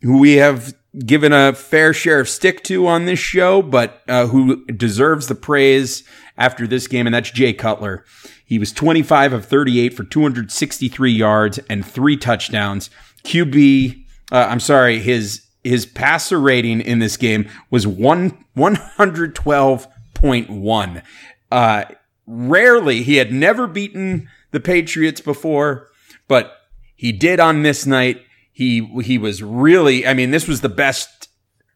who 0.00 0.18
we 0.18 0.34
have 0.36 0.74
given 1.04 1.32
a 1.32 1.52
fair 1.52 1.92
share 1.92 2.20
of 2.20 2.28
stick 2.28 2.64
to 2.64 2.86
on 2.86 3.04
this 3.04 3.18
show, 3.18 3.60
but 3.60 4.02
uh, 4.08 4.26
who 4.26 4.64
deserves 4.66 5.26
the 5.26 5.34
praise 5.34 6.04
after 6.38 6.66
this 6.66 6.86
game, 6.86 7.06
and 7.06 7.14
that's 7.14 7.30
Jay 7.30 7.52
Cutler. 7.52 8.04
He 8.44 8.58
was 8.58 8.72
25 8.72 9.32
of 9.32 9.44
38 9.44 9.94
for 9.94 10.04
263 10.04 11.10
yards 11.10 11.58
and 11.70 11.84
three 11.84 12.16
touchdowns. 12.16 12.90
QB, 13.24 14.04
uh, 14.32 14.46
I'm 14.48 14.60
sorry, 14.60 15.00
his 15.00 15.42
his 15.64 15.84
passer 15.84 16.38
rating 16.38 16.80
in 16.80 17.00
this 17.00 17.16
game 17.16 17.48
was 17.70 17.84
one 17.86 18.44
112.1. 18.56 21.02
Uh, 21.50 21.84
rarely, 22.26 23.02
he 23.02 23.16
had 23.16 23.32
never 23.32 23.66
beaten 23.66 24.28
the 24.52 24.60
Patriots 24.60 25.20
before, 25.20 25.88
but 26.28 26.52
he 26.94 27.10
did 27.12 27.40
on 27.40 27.62
this 27.62 27.84
night. 27.84 28.22
He 28.52 28.86
he 29.02 29.18
was 29.18 29.42
really, 29.42 30.06
I 30.06 30.14
mean, 30.14 30.30
this 30.30 30.46
was 30.46 30.60
the 30.60 30.68
best 30.68 31.25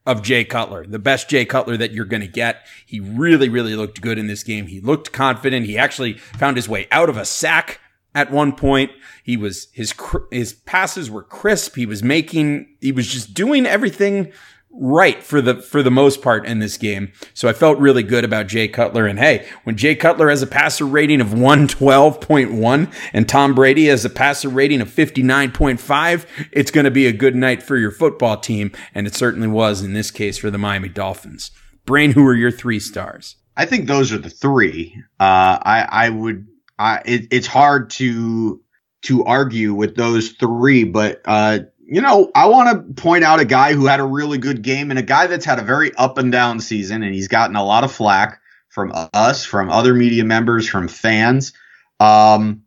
of 0.07 0.23
Jay 0.23 0.45
Cutler, 0.45 0.87
the 0.87 0.99
best 0.99 1.29
Jay 1.29 1.45
Cutler 1.45 1.77
that 1.77 1.93
you're 1.93 2.05
going 2.05 2.23
to 2.23 2.27
get. 2.27 2.67
He 2.87 3.01
really, 3.01 3.49
really 3.49 3.77
looked 3.77 4.01
good 4.01 4.19
in 4.19 4.27
this 4.27 4.43
game. 4.43 4.67
He 4.67 4.81
looked 4.81 5.13
confident. 5.13 5.67
He 5.67 5.77
actually 5.77 6.15
found 6.15 6.57
his 6.57 6.69
way 6.69 6.89
out 6.91 7.09
of 7.09 7.17
a 7.17 7.25
sack 7.25 7.81
at 8.15 8.31
one 8.31 8.53
point. 8.53 8.91
He 9.23 9.37
was 9.37 9.69
his 9.73 9.95
his 10.31 10.53
passes 10.53 11.11
were 11.11 11.23
crisp. 11.23 11.77
He 11.77 11.87
was 11.87 12.03
making. 12.03 12.77
He 12.81 12.93
was 12.93 13.07
just 13.07 13.35
doing 13.35 13.67
everything 13.67 14.33
right 14.73 15.23
for 15.23 15.41
the 15.41 15.57
for 15.57 15.83
the 15.83 15.91
most 15.91 16.23
part 16.23 16.47
in 16.47 16.59
this 16.59 16.77
game. 16.77 17.13
So 17.35 17.49
I 17.49 17.53
felt 17.53 17.79
really 17.79 18.03
good 18.03 18.25
about 18.25 18.47
Jay 18.47 18.69
Cutler. 18.69 19.07
And 19.07 19.19
hey, 19.19 19.47
when 19.65 19.77
Jay 19.77 19.95
Cutler 19.95 20.31
has 20.31 20.43
a 20.43 20.47
passer 20.47 20.87
rating 20.87 21.21
of 21.21 21.29
112.1 21.29 22.93
and 23.13 23.29
Tom 23.29 23.55
Brady 23.55 23.87
has 23.87 24.05
a 24.05 24.11
passer 24.11 24.49
rating 24.49 24.81
of 24.81 24.89
59.5, 24.89 26.27
it's 26.53 26.71
going 26.71 26.85
to 26.85 26.91
be 26.91 27.07
a 27.07 27.13
good 27.13 27.35
night 27.35 27.63
for 27.63 27.77
your 27.77 27.91
football 27.91 28.37
team. 28.37 28.73
And 28.95 29.07
it 29.07 29.15
certainly 29.15 29.49
was 29.49 29.83
in 29.83 29.93
this 29.93 30.11
case 30.11 30.39
for 30.39 30.51
the 30.51 30.59
Miami 30.59 30.89
Dolphins. 30.89 31.51
Brain, 31.85 32.13
who 32.13 32.27
are 32.27 32.35
your 32.35 32.53
three 32.53 32.81
stars? 32.81 33.37
I 33.57 33.67
think 33.67 33.87
those 33.87 34.13
are 34.13 34.19
the 34.19 34.31
three. 34.31 34.95
Uh, 35.19 35.59
I 35.63 35.87
I 35.91 36.09
would. 36.09 36.47
I 36.79 37.03
it, 37.05 37.27
it's 37.31 37.47
hard 37.47 37.91
to 37.91 38.63
to 39.03 39.25
argue 39.25 39.75
with 39.75 39.97
those 39.97 40.31
three, 40.31 40.85
but 40.85 41.21
uh, 41.25 41.61
you 41.91 42.01
know, 42.01 42.31
I 42.37 42.47
want 42.47 42.71
to 42.71 43.03
point 43.03 43.25
out 43.25 43.41
a 43.41 43.45
guy 43.45 43.75
who 43.75 43.87
had 43.87 43.99
a 43.99 44.05
really 44.05 44.39
good 44.39 44.63
game 44.63 44.91
and 44.91 44.99
a 44.99 45.03
guy 45.03 45.27
that's 45.27 45.45
had 45.45 45.59
a 45.59 45.63
very 45.63 45.93
up 45.97 46.19
and 46.19 46.31
down 46.31 46.61
season, 46.61 47.03
and 47.03 47.13
he's 47.13 47.27
gotten 47.27 47.57
a 47.57 47.65
lot 47.65 47.83
of 47.83 47.91
flack 47.91 48.41
from 48.69 48.93
us, 49.13 49.45
from 49.45 49.71
other 49.71 49.93
media 49.93 50.25
members, 50.25 50.69
from 50.69 50.87
fans. 50.87 51.53
Um, 51.99 52.63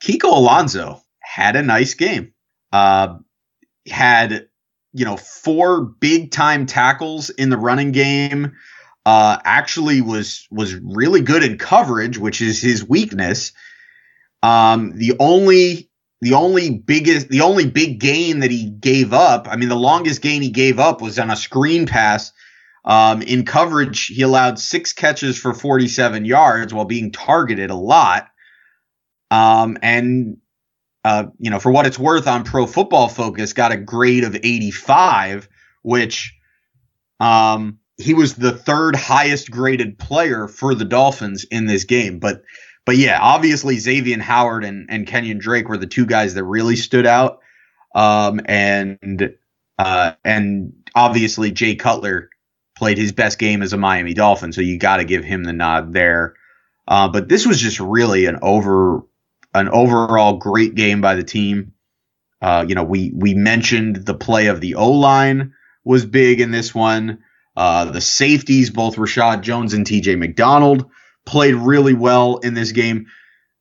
Kiko 0.00 0.24
Alonso 0.24 1.02
had 1.20 1.56
a 1.56 1.62
nice 1.62 1.94
game. 1.94 2.34
Uh, 2.70 3.16
had 3.88 4.48
you 4.92 5.06
know 5.06 5.16
four 5.16 5.80
big 5.80 6.30
time 6.30 6.66
tackles 6.66 7.30
in 7.30 7.48
the 7.48 7.56
running 7.56 7.92
game. 7.92 8.52
Uh, 9.06 9.38
actually 9.42 10.02
was 10.02 10.46
was 10.50 10.74
really 10.74 11.22
good 11.22 11.42
in 11.42 11.56
coverage, 11.56 12.18
which 12.18 12.42
is 12.42 12.60
his 12.60 12.86
weakness. 12.86 13.52
Um, 14.42 14.92
the 14.98 15.14
only 15.18 15.88
the 16.20 16.34
only 16.34 16.78
biggest 16.78 17.28
the 17.28 17.40
only 17.40 17.66
big 17.66 18.00
gain 18.00 18.40
that 18.40 18.50
he 18.50 18.70
gave 18.70 19.12
up 19.12 19.48
i 19.50 19.56
mean 19.56 19.68
the 19.68 19.76
longest 19.76 20.22
gain 20.22 20.42
he 20.42 20.50
gave 20.50 20.78
up 20.78 21.00
was 21.00 21.18
on 21.18 21.30
a 21.30 21.36
screen 21.36 21.86
pass 21.86 22.32
um, 22.86 23.20
in 23.22 23.44
coverage. 23.44 24.06
He 24.06 24.22
allowed 24.22 24.58
six 24.58 24.92
catches 24.92 25.36
for 25.36 25.52
47 25.52 26.24
yards 26.24 26.72
while 26.72 26.84
being 26.84 27.10
targeted 27.10 27.70
a 27.70 27.74
lot. 27.74 28.28
Um, 29.30 29.76
and 29.82 30.38
uh, 31.04 31.26
you 31.38 31.50
know 31.50 31.58
for 31.58 31.70
what 31.70 31.86
it's 31.86 31.98
worth 31.98 32.26
on 32.26 32.44
pro 32.44 32.66
football 32.66 33.08
focus 33.08 33.52
got 33.52 33.72
a 33.72 33.76
grade 33.76 34.24
of 34.24 34.34
85 34.34 35.48
which 35.82 36.34
um, 37.20 37.78
he 37.96 38.12
was 38.12 38.34
the 38.34 38.50
third 38.50 38.96
highest 38.96 39.50
graded 39.50 39.98
player 39.98 40.48
for 40.48 40.74
the 40.74 40.84
dolphins 40.84 41.44
in 41.44 41.66
this 41.66 41.84
game. 41.84 42.18
But 42.18 42.42
but 42.86 42.96
yeah, 42.96 43.18
obviously 43.20 43.78
Xavier 43.78 44.20
Howard 44.20 44.64
and, 44.64 44.86
and 44.88 45.06
Kenyon 45.06 45.38
Drake 45.38 45.68
were 45.68 45.76
the 45.76 45.88
two 45.88 46.06
guys 46.06 46.34
that 46.34 46.44
really 46.44 46.76
stood 46.76 47.04
out. 47.04 47.40
Um, 47.94 48.40
and 48.46 49.34
uh, 49.78 50.12
and 50.24 50.72
obviously 50.94 51.50
Jay 51.50 51.74
Cutler 51.74 52.30
played 52.76 52.96
his 52.96 53.12
best 53.12 53.38
game 53.38 53.62
as 53.62 53.72
a 53.72 53.76
Miami 53.76 54.14
Dolphin, 54.14 54.52
so 54.52 54.60
you 54.60 54.78
got 54.78 54.98
to 54.98 55.04
give 55.04 55.24
him 55.24 55.44
the 55.44 55.52
nod 55.52 55.92
there. 55.92 56.34
Uh, 56.86 57.08
but 57.08 57.28
this 57.28 57.46
was 57.46 57.60
just 57.60 57.80
really 57.80 58.26
an 58.26 58.38
over 58.40 59.02
an 59.52 59.68
overall 59.68 60.36
great 60.36 60.74
game 60.74 61.00
by 61.00 61.16
the 61.16 61.24
team. 61.24 61.72
Uh, 62.40 62.64
you 62.68 62.74
know, 62.74 62.84
we 62.84 63.10
we 63.12 63.34
mentioned 63.34 63.96
the 63.96 64.14
play 64.14 64.46
of 64.46 64.60
the 64.60 64.76
O 64.76 64.92
line 64.92 65.54
was 65.84 66.06
big 66.06 66.40
in 66.40 66.50
this 66.52 66.74
one. 66.74 67.24
Uh, 67.56 67.86
the 67.86 68.00
safeties, 68.02 68.70
both 68.70 68.96
Reshad 68.96 69.40
Jones 69.40 69.72
and 69.72 69.86
T.J. 69.86 70.16
McDonald, 70.16 70.90
played 71.26 71.54
really 71.56 71.94
well 71.94 72.38
in 72.38 72.54
this 72.54 72.72
game. 72.72 73.06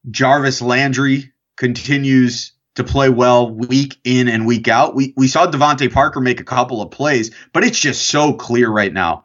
Jarvis 0.09 0.61
Landry 0.61 1.33
continues 1.57 2.53
to 2.75 2.83
play 2.83 3.09
well 3.09 3.49
week 3.49 3.97
in 4.03 4.27
and 4.27 4.45
week 4.45 4.67
out. 4.67 4.95
We 4.95 5.13
we 5.17 5.27
saw 5.27 5.47
DeVante 5.49 5.91
Parker 5.91 6.21
make 6.21 6.39
a 6.39 6.45
couple 6.45 6.81
of 6.81 6.91
plays, 6.91 7.31
but 7.51 7.63
it's 7.63 7.79
just 7.79 8.07
so 8.07 8.33
clear 8.33 8.69
right 8.69 8.93
now. 8.93 9.23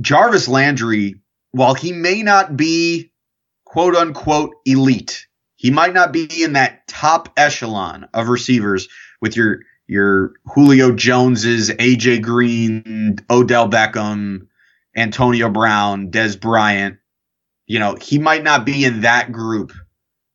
Jarvis 0.00 0.48
Landry, 0.48 1.20
while 1.52 1.74
he 1.74 1.92
may 1.92 2.22
not 2.22 2.56
be 2.56 3.12
quote 3.64 3.94
unquote 3.94 4.54
elite, 4.64 5.26
he 5.56 5.70
might 5.70 5.94
not 5.94 6.12
be 6.12 6.42
in 6.42 6.54
that 6.54 6.86
top 6.88 7.30
echelon 7.36 8.08
of 8.14 8.28
receivers 8.28 8.88
with 9.20 9.36
your 9.36 9.60
your 9.86 10.32
Julio 10.46 10.92
Joneses, 10.92 11.70
AJ 11.70 12.22
Green, 12.22 13.18
Odell 13.30 13.68
Beckham, 13.68 14.48
Antonio 14.96 15.48
Brown, 15.48 16.10
Dez 16.10 16.38
Bryant 16.38 16.97
you 17.68 17.78
know, 17.78 17.96
he 18.00 18.18
might 18.18 18.42
not 18.42 18.64
be 18.64 18.84
in 18.84 19.02
that 19.02 19.30
group, 19.30 19.72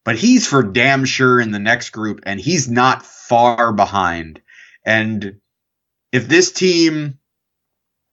but 0.06 0.15
he's 0.15 0.48
for 0.48 0.63
damn 0.63 1.04
sure 1.04 1.41
in 1.41 1.52
the 1.52 1.60
next 1.60 1.89
group 1.89 2.22
and 2.26 2.39
he's 2.39 2.70
not 2.70 3.03
far 3.03 3.74
behind. 3.74 4.39
And 4.86 5.39
if 6.12 6.28
this 6.28 6.51
team 6.51 7.18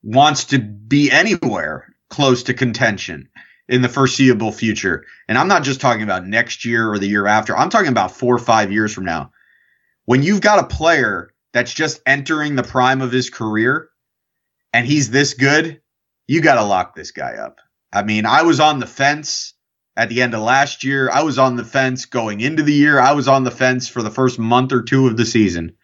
wants 0.03 0.45
to 0.45 0.59
be 0.59 1.11
anywhere 1.11 1.95
close 2.09 2.43
to 2.43 2.55
contention 2.55 3.29
in 3.69 3.83
the 3.83 3.89
foreseeable 3.89 4.51
future, 4.51 5.05
and 5.27 5.37
I'm 5.37 5.47
not 5.47 5.63
just 5.63 5.79
talking 5.79 6.01
about 6.01 6.25
next 6.25 6.65
year 6.65 6.91
or 6.91 6.97
the 6.97 7.07
year 7.07 7.27
after, 7.27 7.55
I'm 7.55 7.69
talking 7.69 7.89
about 7.89 8.11
four 8.17 8.33
or 8.33 8.39
five 8.39 8.71
years 8.71 8.91
from 8.91 9.05
now. 9.05 9.31
When 10.05 10.23
you've 10.23 10.41
got 10.41 10.63
a 10.63 10.75
player 10.75 11.29
that's 11.53 11.73
just 11.73 12.01
entering 12.07 12.55
the 12.55 12.63
prime 12.63 13.01
of 13.01 13.11
his 13.11 13.29
career 13.29 13.89
and 14.73 14.87
he's 14.87 15.11
this 15.11 15.35
good, 15.35 15.79
you 16.25 16.41
got 16.41 16.55
to 16.55 16.63
lock 16.63 16.95
this 16.95 17.11
guy 17.11 17.35
up. 17.35 17.59
I 17.93 18.03
mean, 18.03 18.25
I 18.25 18.43
was 18.43 18.59
on 18.59 18.79
the 18.79 18.87
fence 18.87 19.53
at 19.97 20.09
the 20.09 20.21
end 20.21 20.33
of 20.33 20.41
last 20.41 20.83
year. 20.83 21.09
I 21.09 21.23
was 21.23 21.37
on 21.37 21.55
the 21.55 21.65
fence 21.65 22.05
going 22.05 22.41
into 22.41 22.63
the 22.63 22.73
year. 22.73 22.99
I 22.99 23.13
was 23.13 23.27
on 23.27 23.43
the 23.43 23.51
fence 23.51 23.87
for 23.87 24.01
the 24.01 24.11
first 24.11 24.39
month 24.39 24.71
or 24.71 24.81
two 24.81 25.07
of 25.07 25.17
the 25.17 25.25
season. 25.25 25.75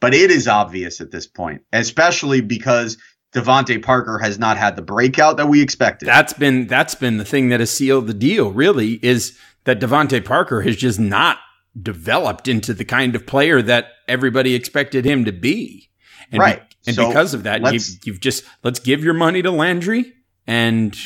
But 0.00 0.14
it 0.14 0.30
is 0.30 0.46
obvious 0.46 1.00
at 1.00 1.10
this 1.10 1.26
point, 1.26 1.62
especially 1.72 2.40
because 2.40 2.98
DeVante 3.34 3.82
Parker 3.82 4.18
has 4.18 4.38
not 4.38 4.56
had 4.56 4.76
the 4.76 4.82
breakout 4.82 5.36
that 5.38 5.48
we 5.48 5.60
expected. 5.60 6.06
That's 6.06 6.32
been 6.32 6.68
that's 6.68 6.94
been 6.94 7.18
the 7.18 7.24
thing 7.24 7.48
that 7.48 7.58
has 7.60 7.70
sealed 7.70 8.06
the 8.06 8.14
deal, 8.14 8.52
really, 8.52 9.04
is 9.04 9.36
that 9.64 9.80
DeVante 9.80 10.24
Parker 10.24 10.62
has 10.62 10.76
just 10.76 11.00
not 11.00 11.38
developed 11.80 12.48
into 12.48 12.72
the 12.72 12.84
kind 12.84 13.14
of 13.14 13.26
player 13.26 13.60
that 13.62 13.88
everybody 14.06 14.54
expected 14.54 15.04
him 15.04 15.24
to 15.24 15.32
be. 15.32 15.90
And 16.30 16.40
right. 16.40 16.60
Be, 16.70 16.76
and 16.86 16.96
so 16.96 17.08
because 17.08 17.34
of 17.34 17.42
that, 17.42 17.72
you've, 17.72 17.86
you've 18.04 18.20
just 18.20 18.44
let's 18.62 18.78
give 18.78 19.02
your 19.02 19.14
money 19.14 19.42
to 19.42 19.50
Landry 19.50 20.14
and 20.46 20.96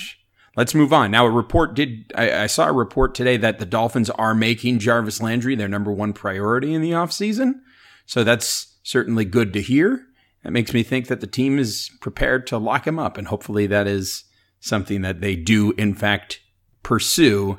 Let's 0.56 0.74
move 0.74 0.92
on. 0.92 1.10
Now, 1.10 1.24
a 1.26 1.30
report 1.30 1.74
did, 1.74 2.12
I, 2.14 2.42
I, 2.42 2.46
saw 2.46 2.68
a 2.68 2.72
report 2.72 3.14
today 3.14 3.38
that 3.38 3.58
the 3.58 3.64
Dolphins 3.64 4.10
are 4.10 4.34
making 4.34 4.80
Jarvis 4.80 5.22
Landry 5.22 5.54
their 5.54 5.68
number 5.68 5.90
one 5.90 6.12
priority 6.12 6.74
in 6.74 6.82
the 6.82 6.90
offseason. 6.90 7.54
So 8.04 8.22
that's 8.22 8.78
certainly 8.82 9.24
good 9.24 9.54
to 9.54 9.62
hear. 9.62 10.06
That 10.44 10.52
makes 10.52 10.74
me 10.74 10.82
think 10.82 11.06
that 11.06 11.20
the 11.20 11.26
team 11.26 11.58
is 11.58 11.90
prepared 12.00 12.46
to 12.48 12.58
lock 12.58 12.86
him 12.86 12.98
up. 12.98 13.16
And 13.16 13.28
hopefully 13.28 13.66
that 13.68 13.86
is 13.86 14.24
something 14.60 15.00
that 15.02 15.20
they 15.22 15.36
do, 15.36 15.72
in 15.78 15.94
fact, 15.94 16.40
pursue 16.82 17.58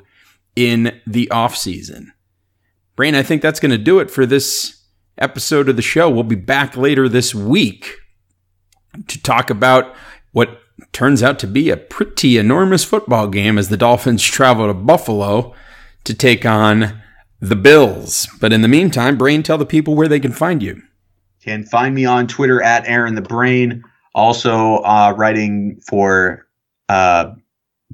in 0.54 1.00
the 1.06 1.28
off 1.30 1.56
season. 1.56 2.12
Brain, 2.94 3.16
I 3.16 3.24
think 3.24 3.42
that's 3.42 3.60
going 3.60 3.72
to 3.72 3.78
do 3.78 3.98
it 3.98 4.10
for 4.10 4.24
this 4.24 4.84
episode 5.18 5.68
of 5.68 5.74
the 5.76 5.82
show. 5.82 6.08
We'll 6.08 6.22
be 6.22 6.36
back 6.36 6.76
later 6.76 7.08
this 7.08 7.34
week 7.34 7.96
to 9.08 9.20
talk 9.20 9.50
about 9.50 9.94
what 10.32 10.60
turns 10.92 11.22
out 11.22 11.38
to 11.40 11.46
be 11.46 11.70
a 11.70 11.76
pretty 11.76 12.36
enormous 12.36 12.84
football 12.84 13.28
game 13.28 13.58
as 13.58 13.68
the 13.68 13.76
Dolphins 13.76 14.22
travel 14.22 14.66
to 14.66 14.74
Buffalo 14.74 15.54
to 16.04 16.14
take 16.14 16.44
on 16.44 17.00
the 17.40 17.56
Bills. 17.56 18.28
But 18.40 18.52
in 18.52 18.62
the 18.62 18.68
meantime, 18.68 19.16
Brain, 19.16 19.42
tell 19.42 19.58
the 19.58 19.66
people 19.66 19.94
where 19.94 20.08
they 20.08 20.20
can 20.20 20.32
find 20.32 20.62
you. 20.62 20.82
Can 21.42 21.64
find 21.64 21.94
me 21.94 22.04
on 22.04 22.26
Twitter 22.26 22.62
at 22.62 22.88
Aaron 22.88 23.14
the 23.14 23.22
Brain. 23.22 23.82
Also, 24.14 24.76
uh, 24.76 25.14
writing 25.16 25.80
for 25.86 26.46
uh, 26.88 27.32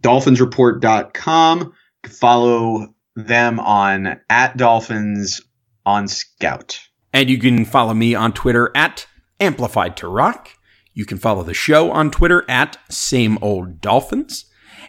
DolphinsReport.com. 0.00 1.72
Follow 2.06 2.94
them 3.16 3.60
on 3.60 4.20
at 4.28 4.56
Dolphins 4.56 5.42
on 5.84 6.08
Scout. 6.08 6.80
And 7.12 7.28
you 7.28 7.38
can 7.38 7.64
follow 7.64 7.94
me 7.94 8.14
on 8.14 8.32
Twitter 8.32 8.70
at 8.74 9.06
Amplified 9.40 9.96
to 9.98 10.08
Rock. 10.08 10.50
You 10.92 11.04
can 11.04 11.18
follow 11.18 11.42
the 11.42 11.54
show 11.54 11.90
on 11.90 12.10
Twitter 12.10 12.44
at 12.48 12.76
Same 12.88 13.38
Old 13.40 13.80
Dolphins. 13.80 14.46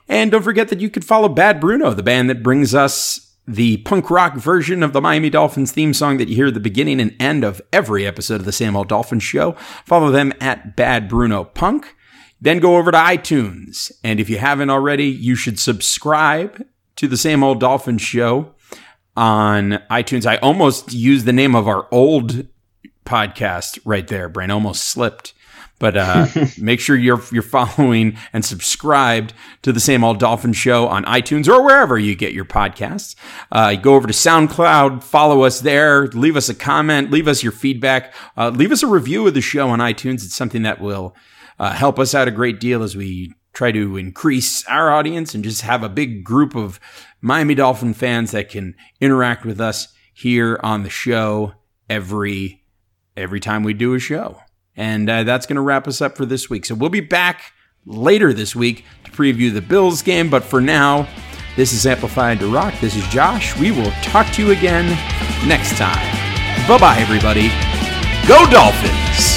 And 0.08 0.32
don't 0.32 0.44
forget 0.44 0.70
that 0.70 0.82
you 0.82 0.90
can 0.90 1.04
follow 1.04 1.30
Bad 1.30 1.60
Bruno, 1.60 1.94
the 1.94 2.04
band 2.04 2.30
that 2.30 2.44
brings 2.44 2.74
us 2.76 3.36
the 3.48 3.78
punk 3.78 4.10
rock 4.10 4.36
version 4.36 4.84
of 4.84 4.94
the 4.94 5.02
Miami 5.02 5.30
Dolphins 5.30 5.72
theme 5.72 5.94
song 5.94 6.18
that 6.18 6.28
you 6.28 6.36
hear 6.36 6.48
at 6.48 6.54
the 6.54 6.60
beginning 6.60 7.00
and 7.00 7.16
end 7.20 7.44
of 7.44 7.62
every 7.74 8.06
episode 8.06 8.36
of 8.36 8.46
the 8.46 8.52
Same 8.52 8.76
Old 8.76 8.88
Dolphins 8.88 9.24
show. 9.24 9.54
Follow 9.86 10.12
them 10.12 10.34
at 10.40 10.76
Bad 10.76 11.08
Bruno 11.08 11.44
Punk. 11.44 11.96
Then 12.40 12.60
go 12.60 12.78
over 12.78 12.92
to 12.92 12.98
iTunes. 12.98 13.92
And 14.04 14.20
if 14.20 14.30
you 14.30 14.38
haven't 14.38 14.70
already, 14.70 15.06
you 15.06 15.36
should 15.36 15.60
subscribe 15.60 16.66
to 16.96 17.08
the 17.08 17.18
Same 17.18 17.44
Old 17.44 17.60
Dolphins 17.60 18.02
show 18.02 18.54
on 19.16 19.82
iTunes. 19.90 20.26
I 20.26 20.38
almost 20.38 20.94
used 20.94 21.26
the 21.26 21.34
name 21.34 21.56
of 21.56 21.68
our 21.68 21.88
old 21.92 22.48
podcast 23.06 23.80
right 23.86 24.08
there. 24.08 24.30
Brain 24.30 24.52
almost 24.52 24.84
slipped. 24.84 25.34
But 25.82 25.98
uh, 25.98 26.28
make 26.60 26.80
sure 26.80 26.96
you're 26.96 27.22
you're 27.32 27.42
following 27.42 28.16
and 28.32 28.46
subscribed 28.46 29.34
to 29.64 29.74
the 29.74 29.80
same 29.80 30.04
old 30.04 30.20
Dolphin 30.20 30.54
Show 30.54 30.88
on 30.88 31.04
iTunes 31.06 31.48
or 31.50 31.64
wherever 31.64 31.98
you 31.98 32.16
get 32.16 32.34
your 32.34 32.46
podcasts. 32.46 33.16
Uh, 33.52 33.74
go 33.74 33.96
over 33.96 34.08
to 34.08 34.14
SoundCloud, 34.14 35.02
follow 35.04 35.42
us 35.42 35.62
there, 35.62 36.06
leave 36.10 36.38
us 36.38 36.50
a 36.50 36.56
comment, 36.56 37.10
leave 37.10 37.28
us 37.28 37.42
your 37.42 37.52
feedback, 37.52 38.14
uh, 38.38 38.50
leave 38.50 38.72
us 38.72 38.84
a 38.84 38.88
review 38.88 39.26
of 39.28 39.34
the 39.34 39.42
show 39.42 39.70
on 39.70 39.80
iTunes. 39.80 40.24
It's 40.24 40.36
something 40.36 40.62
that 40.62 40.80
will 40.80 41.16
uh, 41.60 41.74
help 41.74 41.98
us 41.98 42.14
out 42.14 42.28
a 42.28 42.32
great 42.32 42.60
deal 42.60 42.84
as 42.84 42.96
we 42.96 43.34
try 43.54 43.72
to 43.72 43.98
increase 43.98 44.64
our 44.68 44.92
audience 44.92 45.34
and 45.34 45.44
just 45.44 45.64
have 45.64 45.82
a 45.82 45.90
big 45.90 46.24
group 46.24 46.56
of 46.56 46.80
Miami 47.22 47.56
Dolphin 47.56 47.96
fans 47.96 48.32
that 48.32 48.50
can 48.50 48.76
interact 49.02 49.46
with 49.46 49.60
us 49.60 49.88
here 50.14 50.60
on 50.62 50.84
the 50.84 50.90
show 50.92 51.54
every 51.90 52.64
every 53.18 53.40
time 53.40 53.64
we 53.64 53.74
do 53.74 53.96
a 53.96 54.00
show. 54.00 54.40
And 54.76 55.10
uh, 55.10 55.24
that's 55.24 55.46
going 55.46 55.56
to 55.56 55.62
wrap 55.62 55.88
us 55.88 56.02
up 56.02 56.18
for 56.18 56.26
this 56.26 56.50
week. 56.50 56.66
So 56.66 56.76
we'll 56.76 56.90
be 56.90 57.02
back 57.02 57.54
later 57.86 58.34
this 58.34 58.56
week 58.56 58.86
to 59.04 59.12
preview 59.12 59.54
the 59.54 59.62
Bills 59.62 60.02
game. 60.02 60.30
But 60.30 60.44
for 60.44 60.62
now, 60.62 61.08
this 61.56 61.74
is 61.74 61.86
Amplified 61.86 62.40
to 62.40 62.52
Rock. 62.52 62.74
This 62.80 62.96
is 62.96 63.06
Josh. 63.08 63.58
We 63.58 63.72
will 63.72 63.92
talk 64.04 64.32
to 64.34 64.46
you 64.46 64.52
again 64.52 64.88
next 65.48 65.78
time. 65.78 66.18
Bye 66.68 66.78
bye, 66.78 66.98
everybody. 67.00 67.50
Go 68.28 68.50
Dolphins! 68.50 69.31